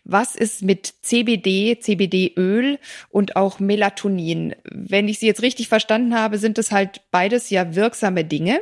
Was 0.05 0.35
ist 0.35 0.63
mit 0.63 0.95
CBD, 1.03 1.79
CBD-Öl 1.79 2.79
und 3.11 3.37
auch 3.37 3.61
Melatonin? 3.61 4.55
Wenn 4.65 5.09
ich 5.09 5.19
Sie 5.19 5.27
jetzt 5.27 5.43
richtig 5.43 5.69
verstanden 5.69 6.19
habe, 6.19 6.39
sind 6.39 6.57
es 6.57 6.73
halt 6.73 7.03
beides 7.11 7.51
ja 7.51 7.75
wirksame 7.75 8.25
Dinge. 8.25 8.61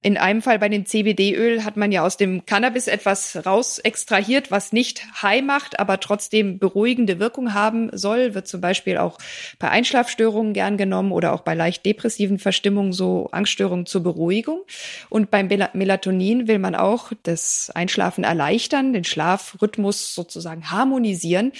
In 0.00 0.16
einem 0.16 0.42
Fall 0.42 0.60
bei 0.60 0.68
dem 0.68 0.86
CBD-Öl 0.86 1.64
hat 1.64 1.76
man 1.76 1.90
ja 1.90 2.06
aus 2.06 2.16
dem 2.16 2.46
Cannabis 2.46 2.86
etwas 2.86 3.44
raus 3.44 3.80
extrahiert, 3.80 4.52
was 4.52 4.72
nicht 4.72 5.04
high 5.22 5.42
macht, 5.42 5.80
aber 5.80 5.98
trotzdem 5.98 6.60
beruhigende 6.60 7.18
Wirkung 7.18 7.52
haben 7.52 7.90
soll. 7.92 8.32
Wird 8.32 8.46
zum 8.46 8.60
Beispiel 8.60 8.96
auch 8.96 9.18
bei 9.58 9.70
Einschlafstörungen 9.70 10.52
gern 10.52 10.76
genommen 10.76 11.10
oder 11.10 11.32
auch 11.32 11.40
bei 11.40 11.54
leicht 11.54 11.84
depressiven 11.84 12.38
Verstimmungen, 12.38 12.92
so 12.92 13.28
Angststörungen 13.32 13.86
zur 13.86 14.04
Beruhigung. 14.04 14.60
Und 15.08 15.32
beim 15.32 15.48
Melatonin 15.48 16.46
will 16.46 16.60
man 16.60 16.76
auch 16.76 17.10
das 17.24 17.70
Einschlafen 17.74 18.22
erleichtern, 18.22 18.92
den 18.92 19.04
Schlafrhythmus 19.04 20.14
sozusagen 20.14 20.70
harmonisieren. 20.70 21.50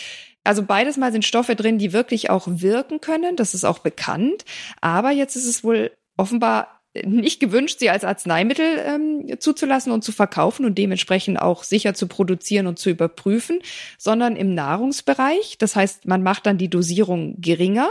Also 0.44 0.62
beides 0.62 0.96
mal 0.96 1.10
sind 1.10 1.24
Stoffe 1.24 1.56
drin, 1.56 1.78
die 1.78 1.92
wirklich 1.92 2.30
auch 2.30 2.46
wirken 2.48 3.00
können. 3.00 3.34
Das 3.34 3.52
ist 3.52 3.64
auch 3.64 3.80
bekannt. 3.80 4.44
Aber 4.80 5.10
jetzt 5.10 5.34
ist 5.34 5.46
es 5.46 5.64
wohl 5.64 5.90
offenbar 6.16 6.77
nicht 6.94 7.40
gewünscht, 7.40 7.78
sie 7.78 7.90
als 7.90 8.04
Arzneimittel 8.04 8.78
ähm, 8.84 9.40
zuzulassen 9.40 9.92
und 9.92 10.02
zu 10.02 10.12
verkaufen 10.12 10.64
und 10.64 10.78
dementsprechend 10.78 11.40
auch 11.40 11.62
sicher 11.62 11.94
zu 11.94 12.06
produzieren 12.06 12.66
und 12.66 12.78
zu 12.78 12.90
überprüfen, 12.90 13.60
sondern 13.98 14.36
im 14.36 14.54
Nahrungsbereich. 14.54 15.58
Das 15.58 15.76
heißt, 15.76 16.06
man 16.06 16.22
macht 16.22 16.46
dann 16.46 16.58
die 16.58 16.70
Dosierung 16.70 17.40
geringer, 17.40 17.90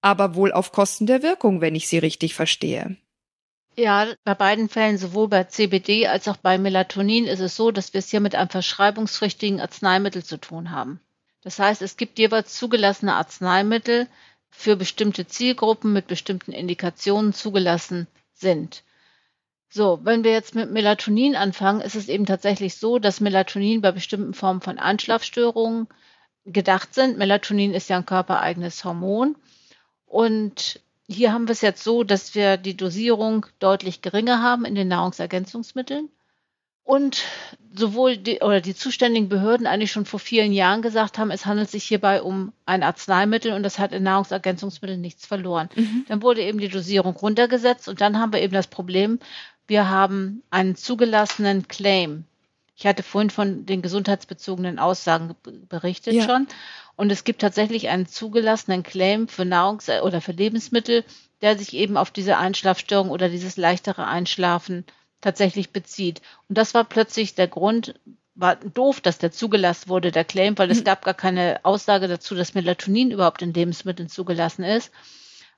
aber 0.00 0.34
wohl 0.34 0.52
auf 0.52 0.72
Kosten 0.72 1.06
der 1.06 1.22
Wirkung, 1.22 1.60
wenn 1.60 1.74
ich 1.74 1.88
sie 1.88 1.98
richtig 1.98 2.34
verstehe. 2.34 2.96
Ja, 3.76 4.06
bei 4.24 4.34
beiden 4.34 4.68
Fällen, 4.68 4.98
sowohl 4.98 5.28
bei 5.28 5.44
CBD 5.44 6.06
als 6.06 6.28
auch 6.28 6.36
bei 6.36 6.58
Melatonin, 6.58 7.26
ist 7.26 7.40
es 7.40 7.56
so, 7.56 7.72
dass 7.72 7.92
wir 7.92 7.98
es 7.98 8.10
hier 8.10 8.20
mit 8.20 8.36
einem 8.36 8.50
verschreibungspflichtigen 8.50 9.60
Arzneimittel 9.60 10.22
zu 10.22 10.36
tun 10.36 10.70
haben. 10.70 11.00
Das 11.42 11.58
heißt, 11.58 11.82
es 11.82 11.96
gibt 11.96 12.18
jeweils 12.18 12.54
zugelassene 12.54 13.14
Arzneimittel 13.14 14.06
für 14.48 14.76
bestimmte 14.76 15.26
Zielgruppen 15.26 15.92
mit 15.92 16.06
bestimmten 16.06 16.52
Indikationen 16.52 17.32
zugelassen 17.32 18.06
sind. 18.34 18.84
So, 19.68 20.00
wenn 20.04 20.22
wir 20.22 20.30
jetzt 20.30 20.54
mit 20.54 20.70
Melatonin 20.70 21.34
anfangen, 21.34 21.80
ist 21.80 21.96
es 21.96 22.08
eben 22.08 22.26
tatsächlich 22.26 22.76
so, 22.76 22.98
dass 22.98 23.20
Melatonin 23.20 23.80
bei 23.80 23.90
bestimmten 23.90 24.34
Formen 24.34 24.60
von 24.60 24.78
Einschlafstörungen 24.78 25.88
gedacht 26.44 26.94
sind. 26.94 27.18
Melatonin 27.18 27.74
ist 27.74 27.88
ja 27.88 27.96
ein 27.96 28.06
körpereigenes 28.06 28.84
Hormon. 28.84 29.36
Und 30.06 30.80
hier 31.08 31.32
haben 31.32 31.48
wir 31.48 31.52
es 31.52 31.60
jetzt 31.60 31.82
so, 31.82 32.04
dass 32.04 32.34
wir 32.34 32.56
die 32.56 32.76
Dosierung 32.76 33.46
deutlich 33.58 34.00
geringer 34.00 34.42
haben 34.42 34.64
in 34.64 34.74
den 34.74 34.88
Nahrungsergänzungsmitteln. 34.88 36.08
Und 36.84 37.24
sowohl 37.74 38.18
die, 38.18 38.40
oder 38.40 38.60
die 38.60 38.74
zuständigen 38.74 39.28
Behörden 39.28 39.66
eigentlich 39.66 39.90
schon 39.90 40.04
vor 40.04 40.20
vielen 40.20 40.52
Jahren 40.52 40.82
gesagt 40.82 41.18
haben, 41.18 41.30
es 41.30 41.46
handelt 41.46 41.70
sich 41.70 41.84
hierbei 41.84 42.22
um 42.22 42.52
ein 42.66 42.82
Arzneimittel 42.82 43.52
und 43.52 43.62
das 43.62 43.78
hat 43.78 43.92
in 43.92 44.02
Nahrungsergänzungsmitteln 44.04 45.00
nichts 45.00 45.26
verloren. 45.26 45.68
Mhm. 45.74 46.04
Dann 46.08 46.22
wurde 46.22 46.42
eben 46.42 46.58
die 46.58 46.68
Dosierung 46.68 47.16
runtergesetzt 47.16 47.88
und 47.88 48.00
dann 48.00 48.18
haben 48.18 48.32
wir 48.32 48.42
eben 48.42 48.52
das 48.52 48.68
Problem, 48.68 49.18
wir 49.66 49.88
haben 49.88 50.42
einen 50.50 50.76
zugelassenen 50.76 51.66
Claim. 51.68 52.24
Ich 52.76 52.86
hatte 52.86 53.02
vorhin 53.02 53.30
von 53.30 53.66
den 53.66 53.82
gesundheitsbezogenen 53.82 54.78
Aussagen 54.78 55.34
berichtet 55.68 56.14
ja. 56.14 56.24
schon. 56.24 56.46
Und 56.96 57.10
es 57.10 57.24
gibt 57.24 57.40
tatsächlich 57.40 57.88
einen 57.88 58.06
zugelassenen 58.06 58.82
Claim 58.82 59.26
für 59.26 59.42
Nahrungs- 59.42 60.02
oder 60.02 60.20
für 60.20 60.32
Lebensmittel, 60.32 61.04
der 61.40 61.56
sich 61.58 61.74
eben 61.74 61.96
auf 61.96 62.10
diese 62.10 62.36
Einschlafstörung 62.36 63.10
oder 63.10 63.28
dieses 63.28 63.56
leichtere 63.56 64.06
Einschlafen 64.06 64.84
tatsächlich 65.24 65.70
bezieht. 65.70 66.20
Und 66.48 66.58
das 66.58 66.74
war 66.74 66.84
plötzlich 66.84 67.34
der 67.34 67.48
Grund, 67.48 67.98
war 68.34 68.56
doof, 68.56 69.00
dass 69.00 69.18
der 69.18 69.32
zugelassen 69.32 69.88
wurde, 69.88 70.12
der 70.12 70.24
Claim, 70.24 70.58
weil 70.58 70.70
es 70.70 70.80
mhm. 70.80 70.84
gab 70.84 71.04
gar 71.04 71.14
keine 71.14 71.60
Aussage 71.64 72.08
dazu, 72.08 72.34
dass 72.34 72.54
Melatonin 72.54 73.10
überhaupt 73.10 73.42
in 73.42 73.54
Lebensmitteln 73.54 74.08
zugelassen 74.08 74.64
ist. 74.64 74.92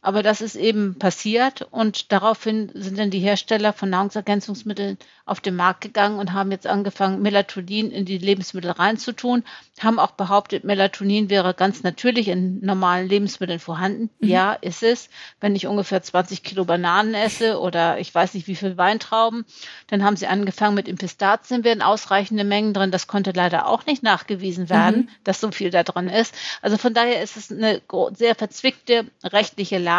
Aber 0.07 0.23
das 0.23 0.40
ist 0.40 0.55
eben 0.55 1.01
passiert 1.01 1.66
und 1.73 2.12
daraufhin 2.12 2.71
sind 2.75 2.97
dann 2.97 3.11
die 3.11 3.19
Hersteller 3.19 3.73
von 3.73 3.90
Nahrungsergänzungsmitteln 3.90 4.99
auf 5.25 5.40
den 5.40 5.57
Markt 5.57 5.81
gegangen 5.81 6.21
und 6.21 6.33
haben 6.33 6.53
jetzt 6.53 6.69
angefangen, 6.69 7.23
Melatonin 7.23 7.90
in 7.90 8.05
die 8.05 8.19
Lebensmittel 8.19 8.71
reinzutun, 8.71 9.42
haben 9.81 9.99
auch 9.99 10.12
behauptet, 10.12 10.62
Melatonin 10.62 11.29
wäre 11.29 11.55
ganz 11.55 11.83
natürlich 11.83 12.29
in 12.29 12.61
normalen 12.61 13.09
Lebensmitteln 13.09 13.59
vorhanden. 13.59 14.09
Mhm. 14.21 14.29
Ja, 14.29 14.53
ist 14.53 14.85
es. 14.85 15.11
Wenn 15.40 15.57
ich 15.57 15.66
ungefähr 15.66 16.01
20 16.01 16.45
Kilo 16.45 16.64
Bananen 16.64 17.14
esse 17.14 17.59
oder 17.59 17.99
ich 17.99 18.14
weiß 18.14 18.35
nicht 18.35 18.47
wie 18.47 18.55
viel 18.55 18.77
Weintrauben, 18.77 19.45
dann 19.88 20.05
haben 20.05 20.14
sie 20.14 20.29
angefangen 20.29 20.77
mit 20.77 20.87
den 20.87 20.99
Pistazien 20.99 21.64
wären 21.64 21.83
ausreichende 21.83 22.45
Mengen 22.45 22.75
drin. 22.75 22.92
Das 22.92 23.09
konnte 23.09 23.33
leider 23.33 23.66
auch 23.66 23.87
nicht 23.87 24.05
nachgewiesen 24.05 24.71
werden, 24.71 25.01
mhm. 25.01 25.09
dass 25.25 25.40
so 25.40 25.51
viel 25.51 25.71
da 25.71 25.83
drin 25.83 26.09
ist. 26.09 26.33
Also 26.62 26.77
von 26.77 26.95
daher 26.95 27.25
ist 27.25 27.37
es 27.37 27.51
eine 27.51 27.83
sehr 28.14 28.37
verzwickte 28.37 29.07
rechtliche 29.25 29.79
Lage 29.79 29.95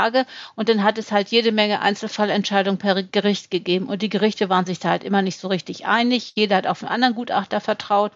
und 0.55 0.69
dann 0.69 0.83
hat 0.83 0.97
es 0.97 1.11
halt 1.11 1.27
jede 1.29 1.51
Menge 1.51 1.81
Einzelfallentscheidungen 1.81 2.79
per 2.79 3.03
Gericht 3.03 3.51
gegeben 3.51 3.87
und 3.87 4.01
die 4.01 4.09
Gerichte 4.09 4.47
waren 4.47 4.65
sich 4.65 4.79
da 4.79 4.89
halt 4.89 5.03
immer 5.03 5.17
immer 5.17 5.23
nicht 5.23 5.39
so 5.39 5.47
richtig 5.47 5.87
einig. 5.87 6.33
Jeder 6.35 6.57
hat 6.57 6.67
auf 6.67 6.83
einen 6.83 6.91
anderen 6.91 7.15
Gutachter 7.15 7.59
vertraut. 7.59 8.11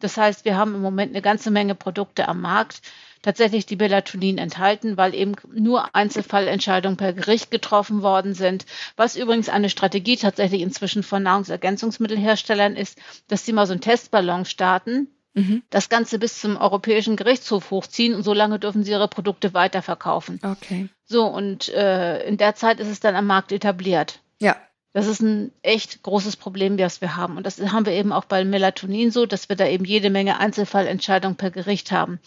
Das 0.00 0.16
heißt, 0.18 0.44
wir 0.44 0.56
haben 0.56 0.74
im 0.74 0.82
Moment 0.82 1.12
eine 1.12 1.22
ganze 1.22 1.50
Menge 1.50 1.74
Produkte 1.74 2.28
am 2.28 2.42
Markt, 2.42 2.82
tatsächlich 3.22 3.64
die 3.64 3.76
Melatonin 3.76 4.36
enthalten, 4.36 4.96
weil 4.96 5.14
eben 5.14 5.34
nur 5.54 5.94
Einzelfallentscheidungen 5.94 6.98
per 6.98 7.14
Gericht 7.14 7.50
getroffen 7.50 8.02
worden 8.02 8.34
sind. 8.34 8.66
Was 8.96 9.16
übrigens 9.16 9.48
eine 9.48 9.70
Strategie 9.70 10.16
tatsächlich 10.16 10.60
inzwischen 10.60 11.02
von 11.02 11.22
Nahrungsergänzungsmittelherstellern 11.22 12.76
ist, 12.76 12.98
dass 13.28 13.46
sie 13.46 13.52
mal 13.52 13.66
so 13.66 13.72
einen 13.72 13.80
Testballon 13.80 14.44
starten, 14.44 15.08
mhm. 15.34 15.62
das 15.70 15.88
Ganze 15.88 16.18
bis 16.18 16.40
zum 16.40 16.56
Europäischen 16.56 17.16
Gerichtshof 17.16 17.70
hochziehen 17.70 18.14
und 18.14 18.22
solange 18.22 18.58
dürfen 18.58 18.84
sie 18.84 18.92
ihre 18.92 19.08
Produkte 19.08 19.54
weiterverkaufen. 19.54 20.40
Okay. 20.42 20.88
So, 21.04 21.26
und 21.26 21.68
äh, 21.70 22.26
in 22.26 22.36
der 22.36 22.54
Zeit 22.54 22.80
ist 22.80 22.88
es 22.88 23.00
dann 23.00 23.14
am 23.14 23.26
Markt 23.26 23.52
etabliert. 23.52 24.20
Ja. 24.38 24.56
Das 24.94 25.06
ist 25.06 25.22
ein 25.22 25.52
echt 25.62 26.02
großes 26.02 26.36
Problem, 26.36 26.76
das 26.76 27.00
wir 27.00 27.16
haben. 27.16 27.38
Und 27.38 27.46
das 27.46 27.58
haben 27.60 27.86
wir 27.86 27.94
eben 27.94 28.12
auch 28.12 28.26
bei 28.26 28.44
Melatonin 28.44 29.10
so, 29.10 29.24
dass 29.24 29.48
wir 29.48 29.56
da 29.56 29.66
eben 29.66 29.86
jede 29.86 30.10
Menge 30.10 30.38
Einzelfallentscheidungen 30.38 31.36
per 31.36 31.50
Gericht 31.50 31.92
haben. 31.92 32.20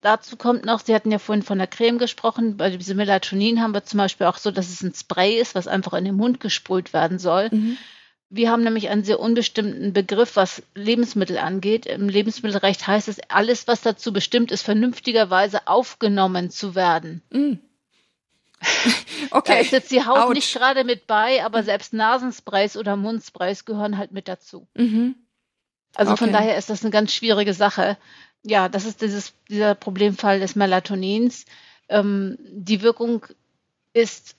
Dazu 0.00 0.36
kommt 0.36 0.66
noch, 0.66 0.80
Sie 0.80 0.94
hatten 0.94 1.10
ja 1.10 1.18
vorhin 1.18 1.42
von 1.42 1.56
der 1.58 1.66
Creme 1.66 1.98
gesprochen, 1.98 2.58
bei 2.58 2.68
diesem 2.68 2.98
Melatonin 2.98 3.62
haben 3.62 3.72
wir 3.72 3.84
zum 3.84 3.98
Beispiel 3.98 4.26
auch 4.26 4.36
so, 4.36 4.50
dass 4.50 4.68
es 4.68 4.82
ein 4.82 4.92
Spray 4.94 5.40
ist, 5.40 5.54
was 5.54 5.66
einfach 5.66 5.94
in 5.94 6.04
den 6.04 6.14
Mund 6.14 6.40
gesprüht 6.40 6.92
werden 6.92 7.18
soll. 7.18 7.48
Mhm. 7.50 7.78
Wir 8.34 8.50
haben 8.50 8.64
nämlich 8.64 8.88
einen 8.88 9.04
sehr 9.04 9.20
unbestimmten 9.20 9.92
Begriff, 9.92 10.34
was 10.34 10.60
Lebensmittel 10.74 11.38
angeht. 11.38 11.86
Im 11.86 12.08
Lebensmittelrecht 12.08 12.84
heißt 12.84 13.06
es, 13.06 13.20
alles, 13.28 13.68
was 13.68 13.82
dazu 13.82 14.12
bestimmt 14.12 14.50
ist, 14.50 14.62
vernünftigerweise 14.62 15.68
aufgenommen 15.68 16.50
zu 16.50 16.74
werden. 16.74 17.22
Mhm. 17.30 17.60
Okay. 19.30 19.52
Da 19.52 19.58
ist 19.60 19.72
jetzt 19.72 19.90
die 19.90 20.04
Haut 20.04 20.18
Ouch. 20.18 20.32
nicht 20.32 20.52
gerade 20.52 20.84
mit 20.84 21.06
bei, 21.06 21.44
aber 21.44 21.62
selbst 21.62 21.92
Nasensprays 21.92 22.76
oder 22.76 22.94
Mundsprays 22.94 23.64
gehören 23.64 23.98
halt 23.98 24.12
mit 24.12 24.28
dazu. 24.28 24.68
Mhm. 24.74 25.16
Also 25.94 26.12
okay. 26.12 26.24
von 26.24 26.32
daher 26.32 26.56
ist 26.56 26.70
das 26.70 26.82
eine 26.82 26.90
ganz 26.90 27.12
schwierige 27.12 27.54
Sache. 27.54 27.96
Ja, 28.42 28.68
das 28.68 28.84
ist 28.84 29.00
dieses, 29.00 29.32
dieser 29.48 29.74
Problemfall 29.74 30.40
des 30.40 30.56
Melatonins. 30.56 31.46
Ähm, 31.88 32.36
die 32.40 32.82
Wirkung 32.82 33.26
ist 33.92 34.36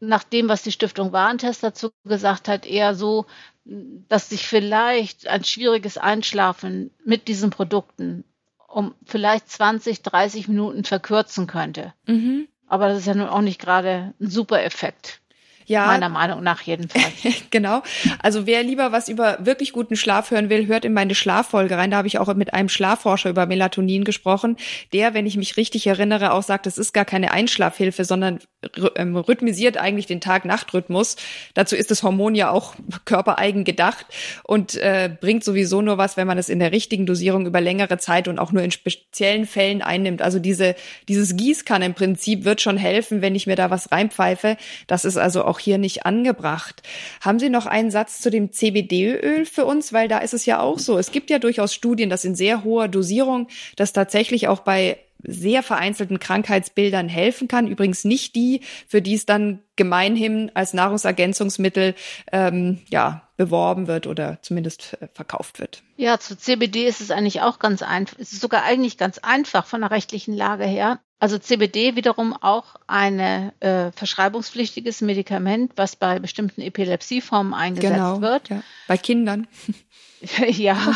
nach 0.00 0.24
dem, 0.24 0.48
was 0.48 0.62
die 0.62 0.72
Stiftung 0.72 1.12
Warentest 1.12 1.62
dazu 1.62 1.90
gesagt 2.04 2.48
hat, 2.48 2.66
eher 2.66 2.94
so, 2.94 3.26
dass 3.64 4.28
sich 4.28 4.46
vielleicht 4.46 5.26
ein 5.26 5.44
schwieriges 5.44 5.98
Einschlafen 5.98 6.90
mit 7.04 7.28
diesen 7.28 7.50
Produkten 7.50 8.24
um 8.68 8.94
vielleicht 9.06 9.48
20, 9.48 10.02
30 10.02 10.48
Minuten 10.48 10.84
verkürzen 10.84 11.46
könnte. 11.46 11.94
Mhm. 12.06 12.48
Aber 12.66 12.88
das 12.88 12.98
ist 12.98 13.06
ja 13.06 13.14
nun 13.14 13.28
auch 13.28 13.40
nicht 13.40 13.60
gerade 13.60 14.14
ein 14.20 14.28
super 14.28 14.64
Effekt. 14.64 15.20
Ja. 15.66 15.86
Meiner 15.86 16.08
Meinung 16.08 16.42
nach 16.42 16.60
jedenfalls. 16.62 17.04
genau. 17.50 17.82
Also 18.20 18.46
wer 18.46 18.62
lieber 18.62 18.92
was 18.92 19.08
über 19.08 19.38
wirklich 19.40 19.72
guten 19.72 19.96
Schlaf 19.96 20.30
hören 20.30 20.50
will, 20.50 20.66
hört 20.66 20.84
in 20.84 20.92
meine 20.92 21.14
Schlaffolge 21.14 21.76
rein. 21.76 21.90
Da 21.90 21.98
habe 21.98 22.08
ich 22.08 22.18
auch 22.18 22.32
mit 22.34 22.52
einem 22.52 22.68
Schlafforscher 22.68 23.30
über 23.30 23.46
Melatonin 23.46 24.04
gesprochen, 24.04 24.56
der, 24.92 25.14
wenn 25.14 25.26
ich 25.26 25.36
mich 25.36 25.56
richtig 25.56 25.86
erinnere, 25.86 26.32
auch 26.32 26.42
sagt, 26.42 26.66
es 26.66 26.76
ist 26.76 26.92
gar 26.92 27.04
keine 27.04 27.30
Einschlafhilfe, 27.30 28.04
sondern 28.04 28.40
rhythmisiert 28.76 29.78
eigentlich 29.78 30.06
den 30.06 30.20
Tag-Nacht-Rhythmus. 30.20 31.16
Dazu 31.54 31.76
ist 31.76 31.90
das 31.90 32.02
Hormon 32.02 32.34
ja 32.34 32.50
auch 32.50 32.74
körpereigen 33.06 33.64
gedacht 33.64 34.06
und 34.42 34.74
äh, 34.76 35.10
bringt 35.18 35.44
sowieso 35.44 35.80
nur 35.80 35.96
was, 35.96 36.18
wenn 36.18 36.26
man 36.26 36.36
es 36.36 36.50
in 36.50 36.58
der 36.58 36.72
richtigen 36.72 37.06
Dosierung 37.06 37.46
über 37.46 37.62
längere 37.62 37.96
Zeit 37.96 38.28
und 38.28 38.38
auch 38.38 38.52
nur 38.52 38.62
in 38.62 38.70
speziellen 38.70 39.46
Fällen 39.46 39.80
einnimmt. 39.80 40.20
Also 40.20 40.38
diese, 40.38 40.74
dieses 41.08 41.36
Gießkannenprinzip 41.36 42.44
wird 42.44 42.60
schon 42.60 42.76
helfen, 42.76 43.22
wenn 43.22 43.34
ich 43.34 43.46
mir 43.46 43.56
da 43.56 43.70
was 43.70 43.90
reinpfeife. 43.90 44.58
Das 44.86 45.06
ist 45.06 45.16
also 45.16 45.44
auch 45.44 45.54
auch 45.54 45.60
hier 45.60 45.78
nicht 45.78 46.04
angebracht. 46.04 46.82
Haben 47.20 47.38
Sie 47.38 47.48
noch 47.48 47.66
einen 47.66 47.92
Satz 47.92 48.20
zu 48.20 48.28
dem 48.28 48.50
CBD-Öl 48.50 49.46
für 49.46 49.64
uns? 49.64 49.92
Weil 49.92 50.08
da 50.08 50.18
ist 50.18 50.34
es 50.34 50.46
ja 50.46 50.58
auch 50.58 50.80
so. 50.80 50.98
Es 50.98 51.12
gibt 51.12 51.30
ja 51.30 51.38
durchaus 51.38 51.72
Studien, 51.72 52.10
dass 52.10 52.24
in 52.24 52.34
sehr 52.34 52.64
hoher 52.64 52.88
Dosierung 52.88 53.46
das 53.76 53.92
tatsächlich 53.92 54.48
auch 54.48 54.60
bei 54.60 54.98
sehr 55.26 55.62
vereinzelten 55.62 56.18
Krankheitsbildern 56.18 57.08
helfen 57.08 57.48
kann. 57.48 57.66
Übrigens 57.66 58.04
nicht 58.04 58.34
die, 58.34 58.60
für 58.86 59.02
die 59.02 59.14
es 59.14 59.26
dann 59.26 59.60
gemeinhin 59.76 60.50
als 60.54 60.74
Nahrungsergänzungsmittel 60.74 61.94
ähm, 62.32 62.80
ja 62.90 63.28
beworben 63.36 63.88
wird 63.88 64.06
oder 64.06 64.38
zumindest 64.42 64.96
äh, 65.00 65.08
verkauft 65.12 65.58
wird. 65.58 65.82
Ja, 65.96 66.18
zu 66.18 66.36
CBD 66.36 66.86
ist 66.86 67.00
es 67.00 67.10
eigentlich 67.10 67.40
auch 67.40 67.58
ganz 67.58 67.82
einfach. 67.82 68.16
Es 68.18 68.32
ist 68.32 68.40
sogar 68.40 68.62
eigentlich 68.62 68.96
ganz 68.96 69.18
einfach 69.18 69.66
von 69.66 69.80
der 69.80 69.90
rechtlichen 69.90 70.34
Lage 70.34 70.64
her. 70.64 71.00
Also 71.18 71.38
CBD 71.38 71.96
wiederum 71.96 72.34
auch 72.34 72.76
ein 72.86 73.18
äh, 73.60 73.92
verschreibungspflichtiges 73.92 75.00
Medikament, 75.00 75.72
was 75.76 75.96
bei 75.96 76.18
bestimmten 76.18 76.60
Epilepsieformen 76.60 77.54
eingesetzt 77.54 77.94
genau, 77.94 78.20
wird. 78.20 78.50
Ja. 78.50 78.62
Bei 78.86 78.98
Kindern. 78.98 79.48
ja, 80.48 80.94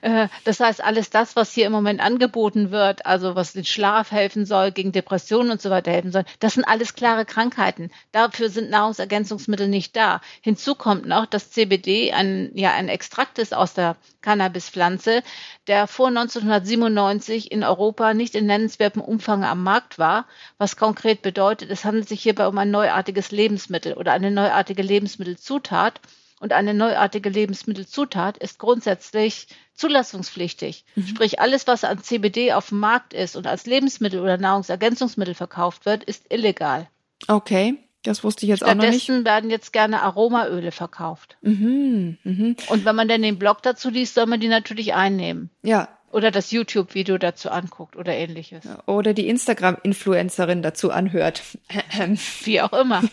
äh, 0.00 0.28
das 0.44 0.60
heißt, 0.60 0.82
alles 0.82 1.10
das, 1.10 1.36
was 1.36 1.52
hier 1.52 1.66
im 1.66 1.72
Moment 1.72 2.00
angeboten 2.00 2.70
wird, 2.70 3.06
also 3.06 3.34
was 3.34 3.52
den 3.52 3.64
Schlaf 3.64 4.10
helfen 4.10 4.46
soll, 4.46 4.72
gegen 4.72 4.92
Depressionen 4.92 5.50
und 5.50 5.60
so 5.60 5.70
weiter 5.70 5.90
helfen 5.90 6.12
soll, 6.12 6.24
das 6.40 6.54
sind 6.54 6.64
alles 6.64 6.94
klare 6.94 7.24
Krankheiten. 7.24 7.90
Dafür 8.12 8.50
sind 8.50 8.70
Nahrungsergänzungsmittel 8.70 9.68
nicht 9.68 9.96
da. 9.96 10.20
Hinzu 10.40 10.74
kommt 10.74 11.06
noch, 11.06 11.26
dass 11.26 11.50
CBD 11.50 12.12
ein, 12.12 12.50
ja, 12.54 12.72
ein 12.72 12.88
Extrakt 12.88 13.38
ist 13.38 13.54
aus 13.54 13.74
der 13.74 13.96
Cannabispflanze, 14.22 15.22
der 15.66 15.86
vor 15.86 16.08
1997 16.08 17.52
in 17.52 17.62
Europa 17.62 18.14
nicht 18.14 18.34
in 18.34 18.46
nennenswertem 18.46 19.02
Umfang 19.02 19.44
am 19.44 19.62
Markt 19.62 19.98
war, 19.98 20.26
was 20.58 20.76
konkret 20.76 21.22
bedeutet, 21.22 21.70
es 21.70 21.84
handelt 21.84 22.08
sich 22.08 22.22
hierbei 22.22 22.48
um 22.48 22.58
ein 22.58 22.70
neuartiges 22.70 23.30
Lebensmittel 23.30 23.94
oder 23.94 24.12
eine 24.12 24.30
neuartige 24.30 24.82
Lebensmittelzutat 24.82 26.00
und 26.40 26.52
eine 26.52 26.74
neuartige 26.74 27.28
Lebensmittelzutat 27.28 28.38
ist 28.38 28.58
grundsätzlich 28.58 29.48
zulassungspflichtig. 29.74 30.84
Mhm. 30.94 31.06
Sprich, 31.06 31.40
alles, 31.40 31.66
was 31.66 31.84
an 31.84 32.02
CBD 32.02 32.52
auf 32.52 32.68
dem 32.68 32.78
Markt 32.78 33.12
ist 33.12 33.36
und 33.36 33.46
als 33.46 33.66
Lebensmittel 33.66 34.20
oder 34.20 34.38
Nahrungsergänzungsmittel 34.38 35.34
verkauft 35.34 35.86
wird, 35.86 36.04
ist 36.04 36.26
illegal. 36.32 36.88
Okay. 37.26 37.76
Das 38.04 38.22
wusste 38.22 38.46
ich 38.46 38.50
jetzt 38.50 38.62
auch 38.62 38.68
noch 38.68 38.84
nicht. 38.84 39.02
Stattdessen 39.02 39.24
werden 39.24 39.50
jetzt 39.50 39.72
gerne 39.72 40.02
Aromaöle 40.02 40.70
verkauft. 40.70 41.36
Mhm, 41.42 42.16
mh. 42.22 42.54
Und 42.68 42.84
wenn 42.84 42.94
man 42.94 43.08
dann 43.08 43.22
den 43.22 43.38
Blog 43.38 43.60
dazu 43.62 43.90
liest, 43.90 44.14
soll 44.14 44.26
man 44.26 44.38
die 44.38 44.48
natürlich 44.48 44.94
einnehmen. 44.94 45.50
Ja. 45.62 45.88
Oder 46.10 46.30
das 46.30 46.52
YouTube-Video 46.52 47.18
dazu 47.18 47.50
anguckt 47.50 47.96
oder 47.96 48.14
ähnliches. 48.14 48.64
Oder 48.86 49.12
die 49.12 49.28
Instagram-Influencerin 49.28 50.62
dazu 50.62 50.90
anhört. 50.90 51.42
Wie 52.44 52.60
auch 52.60 52.72
immer. 52.72 53.02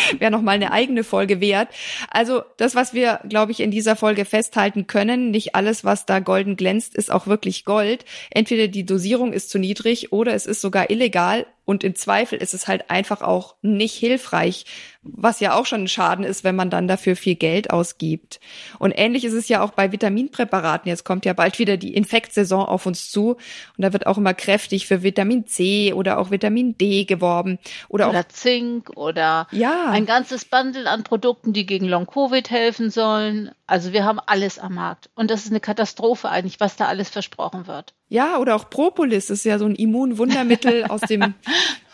wäre 0.18 0.30
noch 0.30 0.42
mal 0.42 0.52
eine 0.52 0.72
eigene 0.72 1.04
Folge 1.04 1.40
wert. 1.40 1.68
Also 2.10 2.42
das, 2.56 2.74
was 2.74 2.94
wir, 2.94 3.20
glaube 3.28 3.52
ich, 3.52 3.60
in 3.60 3.70
dieser 3.70 3.96
Folge 3.96 4.24
festhalten 4.24 4.86
können, 4.86 5.30
nicht 5.30 5.54
alles, 5.54 5.84
was 5.84 6.06
da 6.06 6.20
golden 6.20 6.56
glänzt, 6.56 6.94
ist 6.94 7.10
auch 7.10 7.26
wirklich 7.26 7.64
Gold. 7.64 8.04
Entweder 8.30 8.68
die 8.68 8.86
Dosierung 8.86 9.32
ist 9.32 9.50
zu 9.50 9.58
niedrig 9.58 10.12
oder 10.12 10.34
es 10.34 10.46
ist 10.46 10.60
sogar 10.60 10.90
illegal 10.90 11.46
und 11.66 11.84
im 11.84 11.96
Zweifel 11.96 12.38
ist 12.38 12.54
es 12.54 12.68
halt 12.68 12.90
einfach 12.90 13.20
auch 13.20 13.56
nicht 13.60 13.94
hilfreich, 13.94 14.64
was 15.02 15.40
ja 15.40 15.54
auch 15.54 15.66
schon 15.66 15.82
ein 15.82 15.88
Schaden 15.88 16.24
ist, 16.24 16.44
wenn 16.44 16.56
man 16.56 16.70
dann 16.70 16.88
dafür 16.88 17.16
viel 17.16 17.34
Geld 17.34 17.70
ausgibt. 17.70 18.40
Und 18.78 18.92
ähnlich 18.92 19.24
ist 19.24 19.32
es 19.32 19.48
ja 19.48 19.62
auch 19.62 19.72
bei 19.72 19.92
Vitaminpräparaten. 19.92 20.88
Jetzt 20.88 21.04
kommt 21.04 21.24
ja 21.24 21.32
bald 21.32 21.58
wieder 21.58 21.76
die 21.76 21.94
Infektsaison 21.94 22.64
auf 22.64 22.86
uns 22.86 23.10
zu 23.10 23.30
und 23.30 23.82
da 23.82 23.92
wird 23.92 24.06
auch 24.06 24.16
immer 24.16 24.32
kräftig 24.32 24.86
für 24.86 25.02
Vitamin 25.02 25.46
C 25.46 25.92
oder 25.92 26.18
auch 26.18 26.30
Vitamin 26.30 26.78
D 26.78 27.04
geworben 27.04 27.58
oder, 27.88 28.08
oder 28.08 28.20
auch 28.20 28.28
Zink 28.28 28.90
oder 28.96 29.48
ja. 29.50 29.90
ein 29.90 30.06
ganzes 30.06 30.44
Bundle 30.44 30.88
an 30.88 31.02
Produkten, 31.02 31.52
die 31.52 31.66
gegen 31.66 31.86
Long 31.86 32.06
Covid 32.06 32.48
helfen 32.48 32.90
sollen. 32.90 33.50
Also 33.66 33.92
wir 33.92 34.04
haben 34.04 34.20
alles 34.24 34.60
am 34.60 34.74
Markt 34.74 35.10
und 35.16 35.30
das 35.32 35.44
ist 35.44 35.50
eine 35.50 35.60
Katastrophe 35.60 36.28
eigentlich, 36.28 36.60
was 36.60 36.76
da 36.76 36.86
alles 36.86 37.08
versprochen 37.08 37.66
wird. 37.66 37.94
Ja, 38.08 38.38
oder 38.38 38.54
auch 38.54 38.70
Propolis 38.70 39.30
ist 39.30 39.44
ja 39.44 39.58
so 39.58 39.64
ein 39.64 39.74
Immunwundermittel 39.74 40.84
aus 40.88 41.00
dem, 41.00 41.34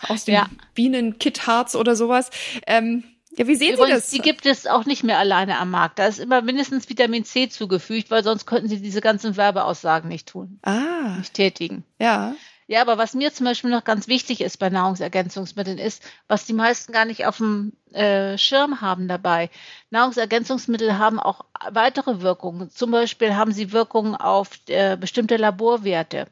aus 0.08 0.24
dem 0.24 0.34
ja. 0.34 0.46
Bienenkitharz 0.74 1.74
oder 1.74 1.96
sowas. 1.96 2.30
Ähm, 2.66 3.04
Ja, 3.36 3.46
wie 3.46 3.54
sehen 3.54 3.74
Übrigens, 3.74 4.10
Sie 4.10 4.16
das? 4.18 4.22
Die 4.24 4.30
gibt 4.30 4.44
es 4.46 4.66
auch 4.66 4.84
nicht 4.84 5.04
mehr 5.04 5.18
alleine 5.18 5.58
am 5.58 5.70
Markt. 5.70 5.98
Da 5.98 6.06
ist 6.06 6.18
immer 6.18 6.42
mindestens 6.42 6.88
Vitamin 6.88 7.24
C 7.24 7.48
zugefügt, 7.48 8.10
weil 8.10 8.22
sonst 8.22 8.44
könnten 8.46 8.68
Sie 8.68 8.82
diese 8.82 9.00
ganzen 9.00 9.36
Werbeaussagen 9.36 10.08
nicht 10.08 10.28
tun, 10.28 10.58
Ah, 10.62 11.16
nicht 11.18 11.34
tätigen. 11.34 11.84
ja. 11.98 12.34
Ja, 12.68 12.80
aber 12.80 12.96
was 12.96 13.12
mir 13.12 13.30
zum 13.34 13.44
Beispiel 13.44 13.68
noch 13.70 13.84
ganz 13.84 14.06
wichtig 14.08 14.40
ist 14.40 14.56
bei 14.58 14.70
Nahrungsergänzungsmitteln 14.70 15.76
ist, 15.78 16.02
was 16.26 16.46
die 16.46 16.54
meisten 16.54 16.92
gar 16.92 17.04
nicht 17.04 17.26
auf 17.26 17.36
dem 17.36 17.72
äh, 17.92 18.38
Schirm 18.38 18.80
haben 18.80 19.08
dabei. 19.08 19.50
Nahrungsergänzungsmittel 19.90 20.96
haben 20.96 21.20
auch 21.20 21.44
weitere 21.70 22.22
Wirkungen. 22.22 22.70
Zum 22.70 22.90
Beispiel 22.90 23.34
haben 23.36 23.52
sie 23.52 23.72
Wirkungen 23.72 24.14
auf 24.14 24.50
äh, 24.68 24.96
bestimmte 24.96 25.36
Laborwerte. 25.36 26.28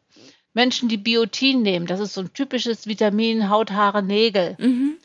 Menschen, 0.53 0.89
die 0.89 0.97
Biotin 0.97 1.63
nehmen, 1.63 1.87
das 1.87 2.01
ist 2.01 2.15
so 2.15 2.23
ein 2.23 2.33
typisches 2.33 2.87
Vitamin, 2.87 3.49
Haut, 3.51 3.71
Haare, 3.71 4.03
Nägel. 4.03 4.57
Mhm. 4.59 4.97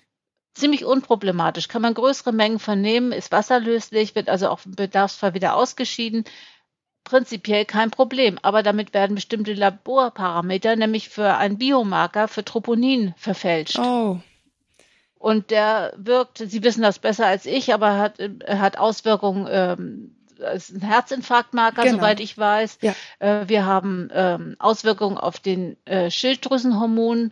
Ziemlich 0.54 0.86
unproblematisch. 0.86 1.68
Kann 1.68 1.82
man 1.82 1.94
größere 1.94 2.32
Mengen 2.32 2.60
vernehmen, 2.60 3.12
ist 3.12 3.32
wasserlöslich, 3.32 4.16
wird 4.16 4.30
also 4.30 4.48
auch 4.50 4.66
im 4.66 4.76
Bedarfsfall 4.76 5.34
wieder 5.34 5.56
ausgeschieden 5.56 6.26
prinzipiell 7.06 7.64
kein 7.64 7.92
Problem, 7.92 8.38
aber 8.42 8.64
damit 8.64 8.94
werden 8.94 9.16
bestimmte 9.16 9.54
Laborparameter, 9.54 10.76
nämlich 10.76 11.08
für 11.08 11.38
einen 11.38 11.58
Biomarker 11.58 12.28
für 12.28 12.44
Troponin 12.44 13.14
verfälscht. 13.16 13.80
Oh. 13.80 14.20
Und 15.18 15.52
der 15.52 15.94
wirkt, 15.96 16.40
Sie 16.40 16.64
wissen 16.64 16.82
das 16.82 17.00
besser 17.00 17.26
als 17.26 17.46
ich, 17.46 17.74
aber 17.74 17.98
hat, 17.98 18.20
hat 18.48 18.78
Auswirkungen, 18.78 19.48
ähm, 19.50 20.16
ist 20.40 20.72
ein 20.72 20.82
Herzinfarktmarker, 20.82 21.84
Genau. 21.84 21.98
soweit 21.98 22.20
ich 22.20 22.38
weiß. 22.38 22.80
Ja. 22.82 22.94
Äh, 23.20 23.48
wir 23.48 23.66
haben 23.66 24.10
ähm, 24.14 24.56
Auswirkungen 24.60 25.18
auf 25.18 25.40
den 25.40 25.78
äh, 25.86 26.10
Schilddrüsenhormon. 26.12 27.32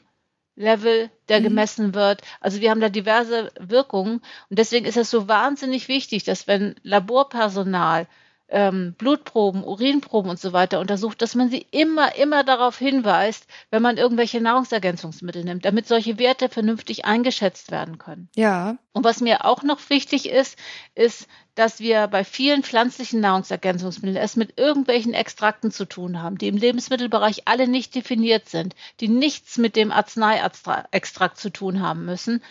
Level, 0.55 1.09
der 1.29 1.39
Mhm. 1.39 1.45
gemessen 1.45 1.95
wird. 1.95 2.21
Also 2.39 2.61
wir 2.61 2.69
haben 2.69 2.79
da 2.79 2.89
diverse 2.89 3.51
Wirkungen 3.59 4.21
und 4.51 4.59
deswegen 4.59 4.85
ist 4.85 4.97
es 4.97 5.09
so 5.09 5.27
wahnsinnig 5.27 5.87
wichtig, 5.87 6.25
dass 6.25 6.45
wenn 6.47 6.75
Laborpersonal 6.83 8.07
ähm, 8.53 8.93
Blutproben, 8.99 9.63
Urinproben 9.63 10.29
und 10.29 10.39
so 10.39 10.53
weiter 10.53 10.79
untersucht, 10.79 11.23
dass 11.23 11.33
man 11.33 11.49
sie 11.49 11.65
immer, 11.71 12.15
immer 12.15 12.43
darauf 12.43 12.77
hinweist, 12.77 13.47
wenn 13.71 13.81
man 13.81 13.97
irgendwelche 13.97 14.39
Nahrungsergänzungsmittel 14.39 15.43
nimmt, 15.43 15.65
damit 15.65 15.87
solche 15.87 16.19
Werte 16.19 16.49
vernünftig 16.49 17.03
eingeschätzt 17.03 17.71
werden 17.71 17.97
können. 17.97 18.29
Ja. 18.35 18.77
Und 18.93 19.03
was 19.03 19.21
mir 19.21 19.45
auch 19.45 19.63
noch 19.63 19.89
wichtig 19.89 20.29
ist, 20.29 20.55
ist, 20.93 21.27
dass 21.55 21.79
wir 21.79 22.07
bei 22.07 22.23
vielen 22.23 22.61
pflanzlichen 22.61 23.19
Nahrungsergänzungsmitteln 23.21 24.17
es 24.17 24.35
mit 24.35 24.59
irgendwelchen 24.59 25.15
Extrakten 25.15 25.71
zu 25.71 25.85
tun 25.85 26.21
haben, 26.21 26.37
die 26.37 26.47
im 26.47 26.57
Lebensmittelbereich 26.57 27.47
alle 27.47 27.67
nicht 27.67 27.95
definiert 27.95 28.49
sind, 28.49 28.75
die 28.99 29.07
nichts 29.07 29.57
mit 29.57 29.75
dem 29.75 29.91
Arzneiextrakt 29.91 31.39
zu 31.39 31.49
tun 31.49 31.81
haben 31.81 32.05
müssen, 32.05 32.43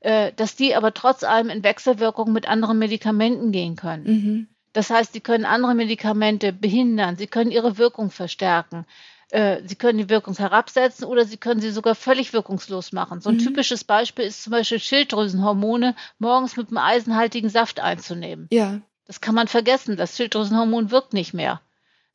äh, 0.00 0.32
dass 0.32 0.56
die 0.56 0.74
aber 0.74 0.94
trotz 0.94 1.22
allem 1.22 1.50
in 1.50 1.62
Wechselwirkung 1.62 2.32
mit 2.32 2.48
anderen 2.48 2.78
Medikamenten 2.78 3.52
gehen 3.52 3.76
können. 3.76 4.04
Mhm. 4.04 4.48
Das 4.72 4.90
heißt, 4.90 5.12
sie 5.12 5.20
können 5.20 5.44
andere 5.44 5.74
Medikamente 5.74 6.52
behindern, 6.52 7.16
sie 7.16 7.26
können 7.26 7.50
ihre 7.50 7.78
Wirkung 7.78 8.10
verstärken. 8.10 8.86
Äh, 9.30 9.62
Sie 9.64 9.76
können 9.76 9.98
die 9.98 10.08
Wirkung 10.08 10.36
herabsetzen 10.36 11.04
oder 11.04 11.24
Sie 11.24 11.36
können 11.36 11.60
sie 11.60 11.70
sogar 11.70 11.94
völlig 11.94 12.32
wirkungslos 12.32 12.90
machen. 12.90 13.20
So 13.20 13.30
ein 13.30 13.36
Mhm. 13.36 13.38
typisches 13.38 13.84
Beispiel 13.84 14.24
ist 14.24 14.42
zum 14.42 14.50
Beispiel 14.50 14.80
Schilddrüsenhormone 14.80 15.94
morgens 16.18 16.56
mit 16.56 16.68
einem 16.68 16.78
eisenhaltigen 16.78 17.48
Saft 17.48 17.78
einzunehmen. 17.78 18.48
Ja. 18.50 18.80
Das 19.06 19.20
kann 19.20 19.36
man 19.36 19.46
vergessen. 19.46 19.96
Das 19.96 20.16
Schilddrüsenhormon 20.16 20.90
wirkt 20.90 21.12
nicht 21.12 21.32
mehr. 21.32 21.60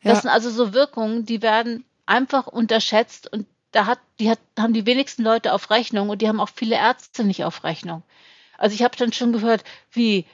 Das 0.03 0.17
Ja. 0.17 0.21
sind 0.23 0.29
also 0.29 0.49
so 0.49 0.73
Wirkungen, 0.73 1.25
die 1.25 1.41
werden 1.41 1.85
einfach 2.05 2.47
unterschätzt 2.47 3.31
und 3.31 3.47
da 3.71 3.85
hat, 3.85 3.99
die 4.19 4.29
hat, 4.29 4.39
haben 4.59 4.73
die 4.73 4.85
wenigsten 4.85 5.23
Leute 5.23 5.53
auf 5.53 5.69
Rechnung 5.69 6.09
und 6.09 6.21
die 6.21 6.27
haben 6.27 6.39
auch 6.39 6.49
viele 6.53 6.75
Ärzte 6.75 7.23
nicht 7.23 7.43
auf 7.45 7.63
Rechnung. 7.63 8.03
Also 8.57 8.73
ich 8.73 8.83
habe 8.83 8.95
dann 8.97 9.11
schon 9.11 9.33
gehört, 9.33 9.63
wie 9.91 10.25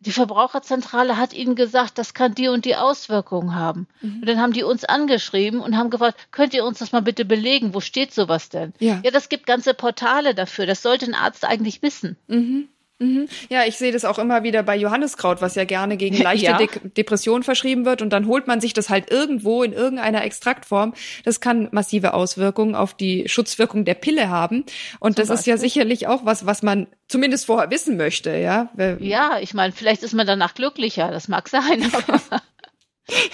die 0.00 0.12
Verbraucherzentrale 0.12 1.18
hat 1.18 1.34
ihnen 1.34 1.54
gesagt, 1.54 1.98
das 1.98 2.14
kann 2.14 2.34
die 2.34 2.48
und 2.48 2.64
die 2.64 2.74
Auswirkungen 2.74 3.54
haben. 3.54 3.86
Mhm. 4.00 4.20
Und 4.20 4.28
dann 4.28 4.40
haben 4.40 4.54
die 4.54 4.62
uns 4.62 4.84
angeschrieben 4.84 5.60
und 5.60 5.76
haben 5.76 5.90
gefragt, 5.90 6.18
könnt 6.30 6.54
ihr 6.54 6.64
uns 6.64 6.78
das 6.78 6.92
mal 6.92 7.02
bitte 7.02 7.26
belegen? 7.26 7.74
Wo 7.74 7.80
steht 7.80 8.14
sowas 8.14 8.48
denn? 8.48 8.72
Ja. 8.78 9.00
Ja, 9.04 9.10
das 9.10 9.28
gibt 9.28 9.46
ganze 9.46 9.74
Portale 9.74 10.34
dafür. 10.34 10.64
Das 10.66 10.82
sollte 10.82 11.04
ein 11.04 11.14
Arzt 11.14 11.44
eigentlich 11.44 11.82
wissen. 11.82 12.16
Mhm. 12.28 12.68
Mhm. 13.00 13.28
Ja, 13.48 13.64
ich 13.66 13.78
sehe 13.78 13.92
das 13.92 14.04
auch 14.04 14.18
immer 14.18 14.42
wieder 14.42 14.62
bei 14.62 14.76
Johanniskraut, 14.76 15.40
was 15.40 15.54
ja 15.54 15.64
gerne 15.64 15.96
gegen 15.96 16.16
leichte 16.22 16.44
Ja. 16.46 16.56
De 16.58 16.68
Depression 16.96 17.42
verschrieben 17.42 17.84
wird. 17.84 18.02
Und 18.02 18.10
dann 18.10 18.26
holt 18.26 18.46
man 18.46 18.60
sich 18.60 18.72
das 18.74 18.90
halt 18.90 19.10
irgendwo 19.10 19.62
in 19.62 19.72
irgendeiner 19.72 20.22
Extraktform. 20.22 20.94
Das 21.24 21.40
kann 21.40 21.68
massive 21.72 22.14
Auswirkungen 22.14 22.74
auf 22.74 22.94
die 22.94 23.28
Schutzwirkung 23.28 23.84
der 23.84 23.94
Pille 23.94 24.28
haben. 24.28 24.64
Und 25.00 25.16
Zum 25.16 25.26
das 25.26 25.40
ist 25.40 25.46
ja 25.46 25.54
Beispiel. 25.54 25.70
sicherlich 25.70 26.06
auch 26.06 26.24
was, 26.24 26.46
was 26.46 26.62
man 26.62 26.86
zumindest 27.08 27.46
vorher 27.46 27.70
wissen 27.70 27.96
möchte, 27.96 28.36
ja. 28.36 28.68
Ja, 29.00 29.38
ich 29.40 29.54
meine, 29.54 29.72
vielleicht 29.72 30.02
ist 30.02 30.12
man 30.14 30.26
danach 30.26 30.54
glücklicher. 30.54 31.10
Das 31.10 31.26
mag 31.28 31.48
sein, 31.48 31.90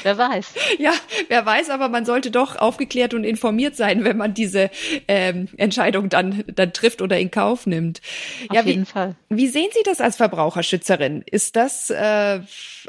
wer 0.03 0.19
weiß. 0.19 0.47
Ja, 0.79 0.93
wer 1.29 1.47
weiß, 1.47 1.71
aber 1.71 1.89
man 1.89 2.05
sollte 2.05 2.31
doch 2.31 2.57
aufgeklärt 2.57 3.15
und 3.15 3.25
informiert 3.25 3.77
sein, 3.77 4.05
wenn 4.05 4.17
man 4.17 4.35
diese 4.35 4.71
ähm, 5.09 5.49
Entscheidung 5.57 6.09
dann, 6.09 6.45
dann 6.55 6.73
trifft 6.73 7.03
oder 7.03 7.19
in 7.19 7.31
Kauf 7.31 7.67
nimmt. 7.67 8.03
Auf 8.49 8.57
ja, 8.57 8.65
wie, 8.65 8.71
jeden 8.71 8.87
Fall. 8.87 9.15
wie 9.29 9.49
sehen 9.49 9.69
Sie 9.73 9.83
das 9.85 10.01
als 10.01 10.17
Verbraucherschützerin? 10.17 11.23
Ist 11.31 11.57
das 11.57 11.91
äh, 11.91 12.41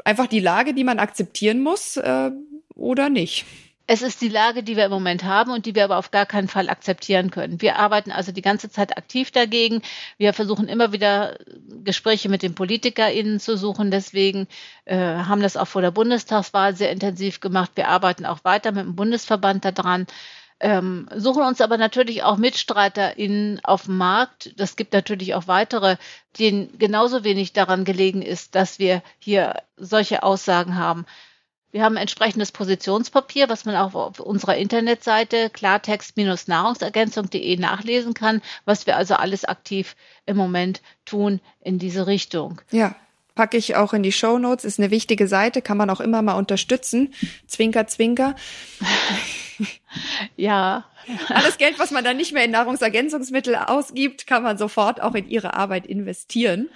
einfach 0.04 0.26
die 0.26 0.40
Lage, 0.40 0.74
die 0.74 0.84
man 0.84 0.98
akzeptieren 0.98 1.62
muss 1.62 1.96
äh, 1.96 2.30
oder 2.74 3.08
nicht? 3.08 3.46
Es 3.90 4.02
ist 4.02 4.20
die 4.20 4.28
Lage, 4.28 4.62
die 4.62 4.76
wir 4.76 4.84
im 4.84 4.90
Moment 4.90 5.24
haben 5.24 5.50
und 5.50 5.64
die 5.64 5.74
wir 5.74 5.84
aber 5.84 5.96
auf 5.96 6.10
gar 6.10 6.26
keinen 6.26 6.48
Fall 6.48 6.68
akzeptieren 6.68 7.30
können. 7.30 7.62
Wir 7.62 7.78
arbeiten 7.78 8.12
also 8.12 8.32
die 8.32 8.42
ganze 8.42 8.68
Zeit 8.68 8.98
aktiv 8.98 9.30
dagegen. 9.30 9.80
Wir 10.18 10.34
versuchen 10.34 10.68
immer 10.68 10.92
wieder 10.92 11.38
Gespräche 11.84 12.28
mit 12.28 12.42
den 12.42 12.54
PolitikerInnen 12.54 13.40
zu 13.40 13.56
suchen. 13.56 13.90
Deswegen 13.90 14.46
äh, 14.84 14.98
haben 14.98 15.40
das 15.40 15.56
auch 15.56 15.68
vor 15.68 15.80
der 15.80 15.90
Bundestagswahl 15.90 16.76
sehr 16.76 16.92
intensiv 16.92 17.40
gemacht. 17.40 17.70
Wir 17.76 17.88
arbeiten 17.88 18.26
auch 18.26 18.44
weiter 18.44 18.72
mit 18.72 18.84
dem 18.84 18.94
Bundesverband 18.94 19.64
daran. 19.64 20.06
Ähm, 20.60 21.08
suchen 21.14 21.44
uns 21.44 21.62
aber 21.62 21.78
natürlich 21.78 22.22
auch 22.24 22.36
MitstreiterInnen 22.36 23.64
auf 23.64 23.84
dem 23.84 23.96
Markt. 23.96 24.52
Das 24.60 24.76
gibt 24.76 24.92
natürlich 24.92 25.34
auch 25.34 25.46
weitere, 25.46 25.96
denen 26.38 26.78
genauso 26.78 27.24
wenig 27.24 27.54
daran 27.54 27.86
gelegen 27.86 28.20
ist, 28.20 28.54
dass 28.54 28.78
wir 28.78 29.02
hier 29.18 29.62
solche 29.78 30.24
Aussagen 30.24 30.76
haben. 30.76 31.06
Wir 31.70 31.84
haben 31.84 31.96
ein 31.96 32.02
entsprechendes 32.02 32.50
Positionspapier, 32.50 33.48
was 33.48 33.66
man 33.66 33.76
auch 33.76 33.94
auf 33.94 34.18
unserer 34.20 34.56
Internetseite 34.56 35.50
klartext-nahrungsergänzung.de 35.50 37.56
nachlesen 37.58 38.14
kann, 38.14 38.40
was 38.64 38.86
wir 38.86 38.96
also 38.96 39.14
alles 39.14 39.44
aktiv 39.44 39.94
im 40.24 40.36
Moment 40.36 40.80
tun 41.04 41.40
in 41.60 41.78
diese 41.78 42.06
Richtung. 42.06 42.62
Ja, 42.70 42.96
packe 43.34 43.58
ich 43.58 43.76
auch 43.76 43.92
in 43.92 44.02
die 44.02 44.12
Show 44.12 44.38
Notes. 44.38 44.64
Ist 44.64 44.80
eine 44.80 44.90
wichtige 44.90 45.28
Seite, 45.28 45.60
kann 45.60 45.76
man 45.76 45.90
auch 45.90 46.00
immer 46.00 46.22
mal 46.22 46.34
unterstützen. 46.34 47.12
Zwinker, 47.46 47.86
zwinker. 47.86 48.34
Ja, 50.36 50.84
Alles 51.28 51.58
Geld, 51.58 51.78
was 51.78 51.90
man 51.90 52.04
dann 52.04 52.16
nicht 52.16 52.32
mehr 52.32 52.44
in 52.44 52.50
Nahrungsergänzungsmittel 52.50 53.54
ausgibt, 53.54 54.26
kann 54.26 54.42
man 54.42 54.58
sofort 54.58 55.00
auch 55.00 55.14
in 55.14 55.28
ihre 55.28 55.54
Arbeit 55.54 55.86
investieren. 55.86 56.68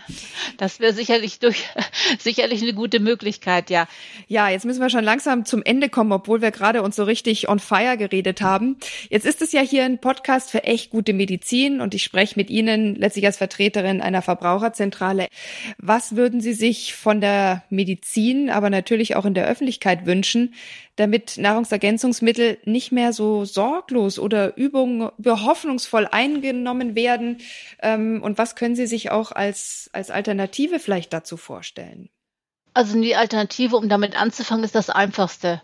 das 0.57 0.81
wäre 0.81 0.93
sicherlich 0.93 1.39
durch, 1.39 1.65
sicherlich 2.19 2.63
eine 2.63 2.73
gute 2.73 3.01
Möglichkeit, 3.01 3.71
ja. 3.71 3.87
Ja, 4.29 4.49
jetzt 4.49 4.65
müssen 4.65 4.81
wir 4.81 4.91
schon 4.91 5.05
langsam 5.05 5.45
zum 5.45 5.63
Ende 5.63 5.89
kommen, 5.89 6.13
obwohl 6.13 6.41
wir 6.41 6.51
gerade 6.51 6.83
uns 6.83 6.97
so 6.97 7.05
richtig 7.05 7.49
on 7.49 7.59
fire 7.59 7.97
geredet 7.97 8.41
haben. 8.41 8.77
Jetzt 9.11 9.27
ist 9.27 9.43
es 9.43 9.53
ja 9.53 9.61
hier 9.61 9.85
ein 9.85 10.01
Podcast 10.01 10.51
für 10.51 10.65
echt 10.65 10.91
gute 10.91 11.13
Medizin 11.13 11.81
und 11.81 11.95
ich 11.95 12.03
spreche 12.03 12.37
mit 12.37 12.51
Ihnen 12.51 12.95
letztlich 12.95 13.27
als 13.27 13.37
Vertreterin 13.37 14.01
einer 14.01 14.23
Verbraucherzentrale. 14.23 15.29
Was 15.79 16.17
würden 16.17 16.41
Sie 16.41 16.55
sich 16.55 16.95
von 16.95 17.21
der 17.21 17.65
Medizin, 17.71 18.51
aber 18.51 18.71
natürlich 18.71 19.17
auch 19.17 19.25
in 19.25 19.35
der 19.35 19.47
Öffentlichkeit 19.47 20.07
wünschen, 20.07 20.55
damit 20.97 21.39
Nahrungsergänzungsmittel 21.39 22.59
nicht 22.65 22.93
mehr 22.93 23.13
so 23.13 23.45
sorglos 23.45 24.19
oder 24.19 24.57
Übungen 24.57 25.11
hoffnungsvoll 25.25 26.07
eingenommen 26.11 26.95
werden? 26.95 27.39
Ähm, 27.81 28.23
Und 28.23 28.39
was 28.39 28.57
können 28.57 28.77
Sie 28.77 28.87
sich 28.87 29.11
auch 29.11 29.33
als, 29.33 29.91
als 29.93 30.11
Alternative 30.11 30.79
vielleicht 30.79 31.13
dazu 31.13 31.37
vorstellen? 31.37 32.11
Also 32.75 33.01
die 33.01 33.17
Alternative, 33.17 33.77
um 33.77 33.89
damit 33.89 34.21
anzufangen, 34.21 34.65
ist 34.65 34.75
das 34.75 34.91
Einfachste. 34.91 35.63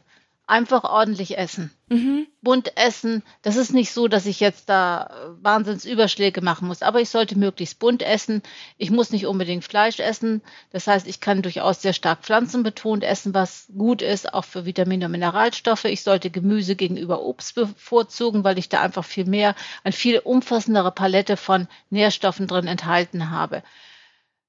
Einfach 0.49 0.83
ordentlich 0.85 1.37
essen. 1.37 1.71
Mhm. 1.91 2.27
Bunt 2.41 2.75
essen. 2.79 3.23
Das 3.43 3.57
ist 3.57 3.75
nicht 3.75 3.93
so, 3.93 4.09
dass 4.09 4.25
ich 4.25 4.41
jetzt 4.41 4.71
da 4.71 5.11
äh, 5.11 5.45
Wahnsinnsüberschläge 5.45 6.41
machen 6.41 6.69
muss, 6.69 6.81
aber 6.81 7.03
ich 7.03 7.11
sollte 7.11 7.39
möglichst 7.39 7.79
bunt 7.79 8.03
essen. 8.03 8.43
Ich 8.79 8.91
muss 8.91 9.11
nicht 9.11 9.27
unbedingt 9.27 9.65
Fleisch 9.65 10.01
essen. 10.01 10.41
Das 10.71 10.87
heißt, 10.87 11.07
ich 11.07 11.21
kann 11.21 11.43
durchaus 11.43 11.83
sehr 11.83 11.93
stark 11.93 12.21
pflanzenbetont 12.23 13.05
essen, 13.05 13.35
was 13.35 13.69
gut 13.77 14.01
ist, 14.01 14.33
auch 14.33 14.47
für 14.47 14.65
Vitamine 14.65 15.05
und 15.05 15.13
Mineralstoffe. 15.13 15.85
Ich 15.85 16.03
sollte 16.03 16.31
Gemüse 16.31 16.77
gegenüber 16.77 17.21
Obst 17.23 17.55
bevorzugen, 17.55 18.43
weil 18.43 18.57
ich 18.57 18.71
da 18.71 18.81
einfach 18.81 19.05
viel 19.05 19.27
mehr, 19.27 19.55
eine 19.85 19.93
viel 19.93 20.19
umfassendere 20.19 20.93
Palette 20.93 21.37
von 21.37 21.69
Nährstoffen 21.91 22.47
drin 22.47 22.69
enthalten 22.69 23.29
habe. 23.29 23.63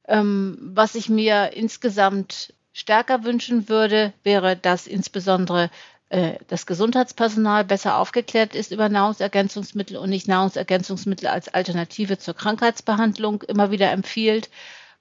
Ähm, 0.08 0.58
was 0.62 0.96
ich 0.96 1.10
mir 1.10 1.52
insgesamt 1.52 2.54
stärker 2.74 3.24
wünschen 3.24 3.70
würde, 3.70 4.14
wäre, 4.24 4.56
dass 4.56 4.88
insbesondere 4.88 5.70
äh, 6.10 6.38
das 6.48 6.66
Gesundheitspersonal 6.66 7.64
besser 7.66 7.98
aufgeklärt 7.98 8.56
ist 8.56 8.72
über 8.72 8.90
Nahrungsergänzungsmittel 8.90 9.98
und 9.98 10.10
nicht 10.10 10.28
Nahrungsergänzungsmittel 10.28 11.28
als 11.28 11.54
Alternative 11.54 12.18
zur 12.18 12.34
Krankheitsbehandlung 12.34 13.44
immer 13.44 13.72
wieder 13.72 13.92
empfiehlt, 13.92 14.50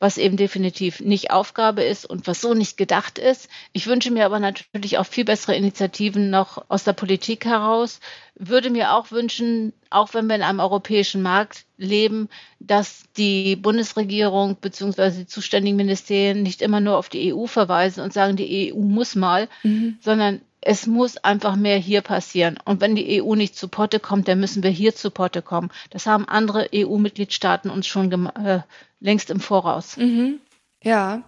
was 0.00 0.16
eben 0.16 0.36
definitiv 0.36 1.00
nicht 1.00 1.30
Aufgabe 1.30 1.82
ist 1.82 2.06
und 2.06 2.26
was 2.26 2.40
so 2.40 2.54
nicht 2.54 2.76
gedacht 2.76 3.18
ist. 3.18 3.48
Ich 3.72 3.86
wünsche 3.86 4.12
mir 4.12 4.26
aber 4.26 4.38
natürlich 4.38 4.98
auch 4.98 5.06
viel 5.06 5.24
bessere 5.24 5.56
Initiativen 5.56 6.30
noch 6.30 6.64
aus 6.68 6.84
der 6.84 6.92
Politik 6.92 7.44
heraus. 7.44 7.98
Würde 8.36 8.70
mir 8.70 8.94
auch 8.94 9.10
wünschen, 9.10 9.72
auch 9.90 10.14
wenn 10.14 10.28
wir 10.28 10.36
in 10.36 10.42
einem 10.42 10.60
europäischen 10.60 11.22
Markt 11.22 11.64
leben, 11.76 12.28
dass 12.60 13.04
die 13.16 13.56
Bundesregierung 13.56 14.56
bzw. 14.56 15.10
die 15.10 15.26
zuständigen 15.26 15.76
Ministerien 15.76 16.42
nicht 16.42 16.62
immer 16.62 16.80
nur 16.80 16.96
auf 16.96 17.08
die 17.08 17.34
EU 17.34 17.46
verweisen 17.46 18.02
und 18.02 18.12
sagen, 18.12 18.36
die 18.36 18.72
EU 18.72 18.78
muss 18.78 19.16
mal, 19.16 19.48
mhm. 19.64 19.98
sondern 20.00 20.40
es 20.60 20.86
muss 20.86 21.16
einfach 21.18 21.56
mehr 21.56 21.76
hier 21.76 22.00
passieren. 22.00 22.58
Und 22.64 22.80
wenn 22.80 22.94
die 22.94 23.22
EU 23.22 23.34
nicht 23.34 23.56
zu 23.56 23.68
Potte 23.68 24.00
kommt, 24.00 24.28
dann 24.28 24.40
müssen 24.40 24.62
wir 24.62 24.70
hier 24.70 24.94
zu 24.94 25.10
Potte 25.10 25.42
kommen. 25.42 25.70
Das 25.90 26.06
haben 26.06 26.26
andere 26.26 26.68
EU-Mitgliedstaaten 26.74 27.70
uns 27.70 27.86
schon 27.86 28.10
äh, 28.26 28.60
längst 29.00 29.30
im 29.30 29.40
Voraus. 29.40 29.96
Mhm. 29.96 30.40
Ja, 30.80 31.24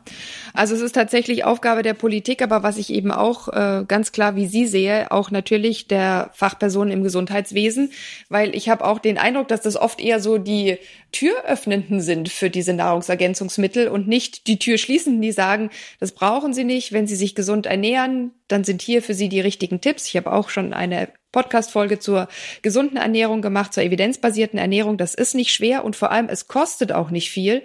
also 0.55 0.77
es 0.77 0.81
ist 0.81 0.95
tatsächlich 0.95 1.43
Aufgabe 1.43 1.83
der 1.83 1.95
Politik, 1.95 2.41
aber 2.41 2.63
was 2.63 2.77
ich 2.77 2.89
eben 2.91 3.11
auch 3.11 3.49
äh, 3.49 3.85
ganz 3.87 4.13
klar 4.13 4.37
wie 4.37 4.47
Sie 4.47 4.65
sehe, 4.65 5.11
auch 5.11 5.33
natürlich 5.33 5.89
der 5.89 6.31
Fachpersonen 6.35 6.93
im 6.93 7.03
Gesundheitswesen, 7.03 7.91
weil 8.29 8.55
ich 8.55 8.69
habe 8.69 8.85
auch 8.85 9.01
den 9.01 9.19
Eindruck, 9.19 9.49
dass 9.49 9.61
das 9.61 9.77
oft 9.77 10.01
eher 10.01 10.21
so 10.21 10.39
die 10.39 10.79
Türöffnenden 11.11 12.01
sind 12.01 12.29
für 12.29 12.49
diese 12.49 12.75
Nahrungsergänzungsmittel 12.75 13.89
und 13.89 14.07
nicht 14.07 14.47
die 14.47 14.61
Türschließenden, 14.61 15.21
die 15.21 15.33
sagen, 15.33 15.71
das 15.99 16.13
brauchen 16.13 16.55
Sie 16.55 16.65
nicht, 16.65 16.93
wenn 16.93 17.09
Sie 17.09 17.17
sich 17.17 17.35
gesund 17.35 17.67
ernähren, 17.67 18.31
dann 18.53 18.65
sind 18.65 18.83
hier 18.83 19.03
für 19.03 19.15
Sie 19.15 19.29
die 19.29 19.41
richtigen 19.41 19.81
Tipps. 19.81 20.07
Ich 20.07 20.17
habe 20.17 20.33
auch 20.33 20.49
schon 20.49 20.73
eine 20.73 21.09
Podcast-Folge 21.33 22.01
zur 22.01 22.29
gesunden 22.63 22.97
Ernährung 22.97 23.41
gemacht, 23.41 23.73
zur 23.73 23.85
evidenzbasierten 23.85 24.59
Ernährung. 24.59 24.97
Das 24.97 25.15
ist 25.15 25.35
nicht 25.35 25.53
schwer 25.53 25.85
und 25.85 25.95
vor 25.95 26.11
allem 26.11 26.29
es 26.29 26.49
kostet 26.49 26.93
auch 26.93 27.11
nicht 27.11 27.31
viel. 27.31 27.63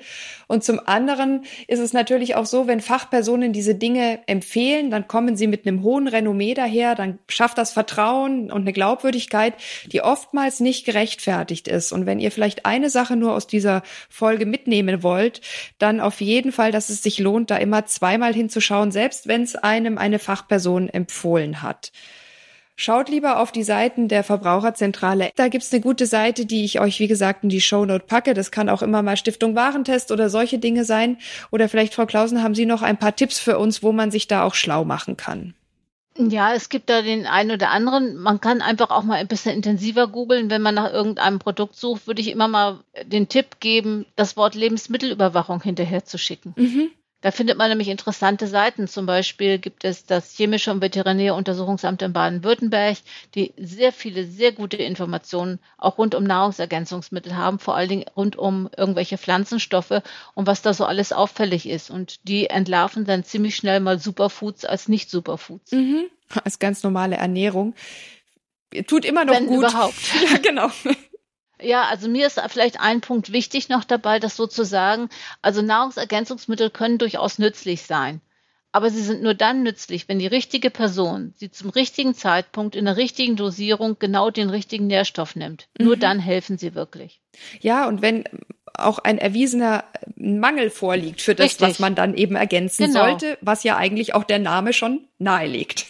Und 0.47 0.63
zum 0.63 0.79
anderen 0.85 1.43
ist 1.67 1.79
es 1.79 1.91
natürlich 1.91 2.35
auch 2.35 2.45
so, 2.45 2.67
wenn 2.67 2.79
Fachpersonen 2.79 3.51
diese 3.51 3.73
Dinge 3.73 4.19
empfehlen, 4.27 4.91
dann 4.91 5.07
kommen 5.07 5.35
sie 5.35 5.47
mit 5.47 5.65
einem 5.65 5.81
hohen 5.81 6.07
Renommee 6.07 6.53
daher, 6.53 6.93
dann 6.93 7.17
schafft 7.27 7.57
das 7.57 7.71
Vertrauen 7.71 8.51
und 8.51 8.61
eine 8.61 8.73
Glaubwürdigkeit, 8.73 9.55
die 9.87 10.01
oftmals 10.01 10.59
nicht 10.59 10.85
gerechtfertigt 10.85 11.67
ist. 11.67 11.91
Und 11.91 12.05
wenn 12.05 12.19
ihr 12.19 12.31
vielleicht 12.31 12.67
eine 12.67 12.91
Sache 12.91 13.15
nur 13.15 13.33
aus 13.33 13.47
dieser 13.47 13.81
Folge 14.07 14.45
mitnehmen 14.45 15.01
wollt, 15.01 15.41
dann 15.79 15.99
auf 15.99 16.21
jeden 16.21 16.51
Fall, 16.51 16.71
dass 16.71 16.89
es 16.89 17.01
sich 17.01 17.17
lohnt, 17.17 17.49
da 17.49 17.57
immer 17.57 17.87
zweimal 17.87 18.33
hinzuschauen, 18.35 18.91
selbst 18.91 19.27
wenn 19.27 19.41
es 19.41 19.55
einem 19.55 19.97
eine 19.97 20.19
Fachperson 20.19 20.74
empfohlen 20.77 21.61
hat. 21.61 21.91
Schaut 22.77 23.07
lieber 23.07 23.39
auf 23.39 23.53
die 23.53 23.63
Seiten 23.63 24.09
der 24.09 24.23
Verbraucherzentrale. 24.23 25.31
Da 25.37 25.47
gibt's 25.47 25.71
eine 25.71 25.81
gute 25.81 26.05
Seite, 26.05 26.45
die 26.45 26.65
ich 26.65 26.81
euch, 26.81 26.99
wie 26.99 27.07
gesagt, 27.07 27.43
in 27.43 27.49
die 27.49 27.61
Shownote 27.61 28.05
packe. 28.05 28.33
Das 28.33 28.51
kann 28.51 28.67
auch 28.67 28.81
immer 28.81 29.01
mal 29.01 29.15
Stiftung 29.15 29.55
Warentest 29.55 30.11
oder 30.11 30.29
solche 30.29 30.59
Dinge 30.59 30.83
sein. 30.83 31.17
Oder 31.51 31.69
vielleicht, 31.69 31.93
Frau 31.93 32.05
Klausen, 32.05 32.43
haben 32.43 32.53
Sie 32.55 32.65
noch 32.65 32.81
ein 32.81 32.97
paar 32.97 33.15
Tipps 33.15 33.39
für 33.39 33.57
uns, 33.57 33.81
wo 33.81 33.93
man 33.93 34.11
sich 34.11 34.27
da 34.27 34.43
auch 34.43 34.55
schlau 34.55 34.83
machen 34.83 35.15
kann? 35.15 35.53
Ja, 36.17 36.53
es 36.53 36.67
gibt 36.67 36.89
da 36.89 37.01
den 37.01 37.27
einen 37.27 37.51
oder 37.51 37.71
anderen. 37.71 38.17
Man 38.17 38.41
kann 38.41 38.61
einfach 38.61 38.89
auch 38.89 39.03
mal 39.03 39.15
ein 39.15 39.27
bisschen 39.27 39.53
intensiver 39.53 40.07
googeln. 40.07 40.49
Wenn 40.49 40.61
man 40.61 40.75
nach 40.75 40.91
irgendeinem 40.91 41.39
Produkt 41.39 41.75
sucht, 41.75 42.07
würde 42.07 42.21
ich 42.21 42.29
immer 42.29 42.47
mal 42.47 42.79
den 43.05 43.29
Tipp 43.29 43.59
geben, 43.61 44.05
das 44.17 44.35
Wort 44.35 44.55
Lebensmittelüberwachung 44.55 45.61
hinterher 45.61 46.03
zu 46.03 46.17
schicken. 46.17 46.53
Mhm. 46.57 46.89
Da 47.25 47.31
findet 47.31 47.57
man 47.57 47.69
nämlich 47.69 47.87
interessante 47.87 48.45
Seiten. 48.45 48.87
Zum 48.87 49.07
Beispiel 49.07 49.57
gibt 49.57 49.83
es 49.83 50.05
das 50.05 50.35
Chemische 50.35 50.69
und 50.69 50.81
Veterinäruntersuchungsamt 50.81 52.03
in 52.03 52.13
Baden-Württemberg, 52.13 52.97
die 53.33 53.51
sehr 53.57 53.91
viele, 53.91 54.25
sehr 54.25 54.51
gute 54.51 54.77
Informationen 54.77 55.57
auch 55.79 55.97
rund 55.97 56.13
um 56.13 56.23
Nahrungsergänzungsmittel 56.23 57.35
haben, 57.35 57.57
vor 57.57 57.75
allen 57.75 57.89
Dingen 57.89 58.05
rund 58.15 58.35
um 58.35 58.69
irgendwelche 58.77 59.17
Pflanzenstoffe 59.17 60.03
und 60.35 60.45
was 60.45 60.61
da 60.61 60.75
so 60.75 60.85
alles 60.85 61.13
auffällig 61.13 61.67
ist. 61.67 61.89
Und 61.89 62.19
die 62.27 62.45
entlarven 62.45 63.05
dann 63.05 63.23
ziemlich 63.23 63.55
schnell 63.55 63.79
mal 63.79 63.97
Superfoods 63.97 64.63
als 64.63 64.87
Nicht-Superfoods. 64.87 65.71
Mhm. 65.71 66.03
Als 66.43 66.59
ganz 66.59 66.83
normale 66.83 67.15
Ernährung. 67.15 67.73
Tut 68.85 69.03
immer 69.03 69.25
noch 69.25 69.33
Wenn 69.33 69.47
gut. 69.47 69.67
Überhaupt. 69.67 69.95
Ja, 70.31 70.37
genau. 70.37 70.69
Ja, 71.65 71.83
also 71.83 72.07
mir 72.07 72.27
ist 72.27 72.39
vielleicht 72.47 72.79
ein 72.79 73.01
Punkt 73.01 73.31
wichtig 73.31 73.69
noch 73.69 73.83
dabei, 73.83 74.19
das 74.19 74.35
sozusagen, 74.35 75.09
also 75.41 75.61
Nahrungsergänzungsmittel 75.61 76.69
können 76.69 76.97
durchaus 76.97 77.39
nützlich 77.39 77.81
sein. 77.81 78.21
Aber 78.71 78.89
sie 78.89 79.01
sind 79.01 79.23
nur 79.23 79.33
dann 79.33 79.63
nützlich, 79.63 80.09
wenn 80.09 80.19
die 80.19 80.27
richtige 80.27 80.69
Person 80.69 81.33
sie 81.37 81.49
zum 81.49 81.69
richtigen 81.69 82.13
Zeitpunkt 82.13 82.75
in 82.75 82.85
der 82.85 82.97
richtigen 82.97 83.37
Dosierung 83.37 83.97
genau 83.99 84.31
den 84.31 84.49
richtigen 84.49 84.87
Nährstoff 84.87 85.35
nimmt. 85.35 85.69
Mhm. 85.79 85.85
Nur 85.85 85.97
dann 85.97 86.19
helfen 86.19 86.57
sie 86.57 86.75
wirklich. 86.75 87.21
Ja, 87.61 87.87
und 87.87 88.01
wenn 88.01 88.25
auch 88.73 88.99
ein 88.99 89.17
erwiesener 89.17 89.85
Mangel 90.15 90.69
vorliegt 90.69 91.21
für 91.21 91.35
das, 91.35 91.45
Richtig. 91.45 91.69
was 91.69 91.79
man 91.79 91.95
dann 91.95 92.15
eben 92.15 92.35
ergänzen 92.35 92.87
genau. 92.87 93.05
sollte, 93.05 93.37
was 93.41 93.63
ja 93.63 93.77
eigentlich 93.77 94.13
auch 94.13 94.25
der 94.25 94.39
Name 94.39 94.73
schon 94.73 95.07
nahelegt. 95.17 95.85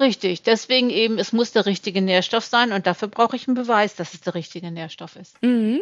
Richtig, 0.00 0.42
deswegen 0.42 0.90
eben, 0.90 1.18
es 1.18 1.32
muss 1.32 1.50
der 1.52 1.66
richtige 1.66 2.00
Nährstoff 2.00 2.44
sein 2.44 2.72
und 2.72 2.86
dafür 2.86 3.08
brauche 3.08 3.34
ich 3.34 3.48
einen 3.48 3.56
Beweis, 3.56 3.96
dass 3.96 4.14
es 4.14 4.20
der 4.20 4.34
richtige 4.34 4.70
Nährstoff 4.70 5.16
ist. 5.16 5.42
Mhm. 5.42 5.80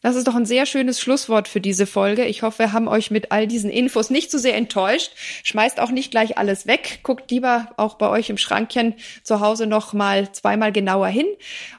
Das 0.00 0.14
ist 0.14 0.28
doch 0.28 0.36
ein 0.36 0.46
sehr 0.46 0.64
schönes 0.64 1.00
Schlusswort 1.00 1.48
für 1.48 1.60
diese 1.60 1.84
Folge. 1.84 2.24
Ich 2.24 2.42
hoffe, 2.42 2.60
wir 2.60 2.72
haben 2.72 2.86
euch 2.86 3.10
mit 3.10 3.32
all 3.32 3.48
diesen 3.48 3.68
Infos 3.68 4.10
nicht 4.10 4.30
zu 4.30 4.38
so 4.38 4.42
sehr 4.42 4.54
enttäuscht. 4.54 5.10
Schmeißt 5.42 5.80
auch 5.80 5.90
nicht 5.90 6.12
gleich 6.12 6.38
alles 6.38 6.68
weg. 6.68 7.00
Guckt 7.02 7.32
lieber 7.32 7.72
auch 7.76 7.96
bei 7.96 8.08
euch 8.08 8.30
im 8.30 8.38
Schrankchen 8.38 8.94
zu 9.24 9.40
Hause 9.40 9.66
noch 9.66 9.94
mal 9.94 10.30
zweimal 10.30 10.70
genauer 10.70 11.08
hin. 11.08 11.26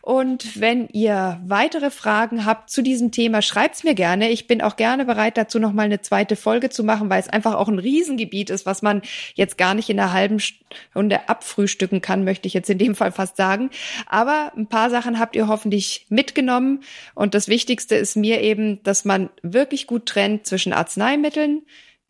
Und 0.01 0.60
wenn 0.60 0.89
ihr 0.89 1.39
weitere 1.45 1.91
Fragen 1.91 2.43
habt 2.43 2.69
zu 2.69 2.82
diesem 2.82 3.13
Thema, 3.13 3.41
schreibt's 3.41 3.86
mir 3.86 3.95
gerne. 3.95 4.29
Ich 4.29 4.47
bin 4.47 4.62
auch 4.62 4.75
gerne 4.75 5.05
bereit 5.05 5.38
dazu 5.38 5.58
noch 5.58 5.71
mal 5.71 5.84
eine 5.84 6.01
zweite 6.01 6.36
Folge 6.36 6.69
zu 6.69 6.84
machen, 6.84 7.10
weil 7.10 7.21
es 7.21 7.29
einfach 7.29 7.55
auch 7.55 7.69
ein 7.69 7.79
Riesengebiet 7.79 8.49
ist, 8.49 8.65
was 8.65 8.82
man 8.82 9.01
jetzt 9.36 9.58
gar 9.58 9.73
nicht 9.73 9.89
in 9.89 9.97
einer 9.97 10.12
halben 10.12 10.41
Stunde 10.41 11.29
abfrühstücken 11.29 12.01
kann, 12.01 12.25
möchte 12.25 12.49
ich 12.49 12.53
jetzt 12.53 12.69
in 12.69 12.79
dem 12.79 12.95
Fall 12.95 13.13
fast 13.13 13.38
sagen. 13.38 13.69
Aber 14.08 14.51
ein 14.58 14.67
paar 14.67 14.89
Sachen 14.89 15.19
habt 15.19 15.38
ihr 15.38 15.47
hoffentlich 15.47 16.05
mitgenommen. 16.10 16.82
Und 17.15 17.34
das 17.34 17.47
Wichtigste 17.47 17.95
ist, 17.95 18.09
ist 18.10 18.15
mir 18.15 18.41
eben, 18.41 18.82
dass 18.84 19.06
man 19.06 19.30
wirklich 19.43 19.86
gut 19.86 20.08
trennt 20.08 20.48
zwischen 20.48 20.74
Arzneimitteln, 20.74 21.62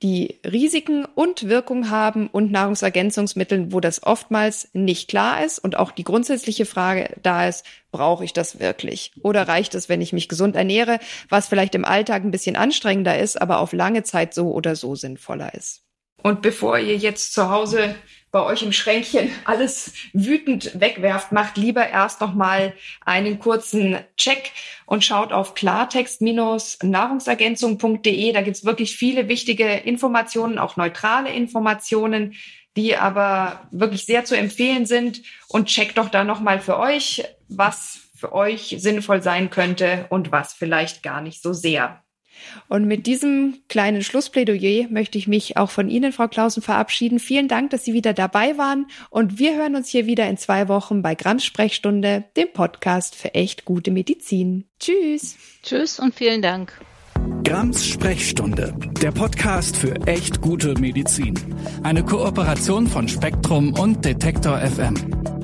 die 0.02 0.40
Risiken 0.50 1.04
und 1.04 1.50
Wirkung 1.50 1.90
haben 1.90 2.28
und 2.28 2.54
Nahrungsergänzungsmitteln, 2.54 3.74
wo 3.74 3.82
das 3.82 4.02
oftmals 4.02 4.70
nicht 4.72 5.10
klar 5.10 5.44
ist 5.44 5.60
und 5.60 5.76
auch 5.76 5.92
die 5.92 6.06
grundsätzliche 6.06 6.66
Frage 6.66 7.18
da 7.22 7.50
ist, 7.50 7.66
brauche 7.92 8.24
ich 8.24 8.32
das 8.32 8.62
wirklich? 8.62 9.12
Oder 9.24 9.50
reicht 9.50 9.76
es, 9.76 9.90
wenn 9.90 10.00
ich 10.00 10.14
mich 10.14 10.30
gesund 10.30 10.56
ernähre, 10.56 11.00
was 11.28 11.50
vielleicht 11.50 11.76
im 11.76 11.84
Alltag 11.84 12.24
ein 12.24 12.32
bisschen 12.32 12.56
anstrengender 12.56 13.20
ist, 13.20 13.42
aber 13.42 13.60
auf 13.60 13.74
lange 13.74 14.04
Zeit 14.04 14.34
so 14.34 14.54
oder 14.54 14.78
so 14.78 14.96
sinnvoller 14.96 15.54
ist? 15.54 15.89
Und 16.22 16.42
bevor 16.42 16.78
ihr 16.78 16.98
jetzt 16.98 17.34
zu 17.34 17.50
Hause 17.50 17.96
bei 18.32 18.44
euch 18.44 18.62
im 18.62 18.74
Schränkchen 18.74 19.32
alles 19.46 19.94
wütend 20.14 20.80
wegwerft, 20.80 21.32
macht 21.32 21.58
lieber 21.58 21.88
erst 21.88 22.22
noch 22.22 22.34
mal 22.34 22.74
einen 23.06 23.40
kurzen 23.40 23.98
Check 24.18 24.52
und 24.86 25.04
schaut 25.04 25.32
auf 25.32 25.56
klartext-nahrungsergänzung.de. 25.56 28.32
Da 28.32 28.42
gibt's 28.42 28.66
wirklich 28.66 28.96
viele 28.96 29.28
wichtige 29.28 29.68
Informationen, 29.68 30.60
auch 30.60 30.78
neutrale 30.78 31.32
Informationen, 31.32 32.36
die 32.76 32.96
aber 32.96 33.68
wirklich 33.72 34.06
sehr 34.06 34.26
zu 34.26 34.38
empfehlen 34.38 34.86
sind. 34.86 35.24
Und 35.48 35.66
checkt 35.68 35.98
doch 35.98 36.10
da 36.10 36.24
noch 36.24 36.40
mal 36.40 36.60
für 36.60 36.78
euch, 36.78 37.24
was 37.48 38.02
für 38.16 38.32
euch 38.34 38.76
sinnvoll 38.78 39.24
sein 39.24 39.50
könnte 39.50 40.06
und 40.10 40.32
was 40.32 40.54
vielleicht 40.54 41.02
gar 41.04 41.22
nicht 41.22 41.42
so 41.42 41.54
sehr. 41.54 42.04
Und 42.68 42.86
mit 42.86 43.08
diesem 43.08 43.58
kleinen 43.68 44.04
Schlussplädoyer 44.04 44.88
möchte 44.90 45.18
ich 45.18 45.28
mich 45.28 45.58
auch 45.58 45.70
von 45.70 45.90
Ihnen, 45.90 46.12
Frau 46.12 46.28
Klausen, 46.28 46.62
verabschieden. 46.62 47.20
Vielen 47.20 47.48
Dank, 47.48 47.72
dass 47.72 47.86
Sie 47.86 47.94
wieder 47.94 48.14
dabei 48.14 48.58
waren. 48.58 48.88
Und 49.10 49.40
wir 49.40 49.56
hören 49.56 49.76
uns 49.76 49.90
hier 49.90 50.06
wieder 50.06 50.28
in 50.28 50.38
zwei 50.38 50.68
Wochen 50.68 51.02
bei 51.02 51.16
Grams 51.16 51.46
Sprechstunde, 51.46 52.26
dem 52.38 52.52
Podcast 52.54 53.16
für 53.16 53.34
echt 53.34 53.66
gute 53.66 53.92
Medizin. 53.92 54.66
Tschüss. 54.80 55.38
Tschüss 55.64 56.00
und 56.00 56.16
vielen 56.16 56.42
Dank. 56.42 56.74
Grams 57.44 57.86
Sprechstunde, 57.86 58.74
der 59.02 59.12
Podcast 59.12 59.76
für 59.76 59.96
echt 60.08 60.42
gute 60.42 60.80
Medizin. 60.80 61.34
Eine 61.84 62.04
Kooperation 62.04 62.88
von 62.88 63.08
Spektrum 63.08 63.74
und 63.74 64.06
Detektor 64.06 64.60
FM. 64.60 65.39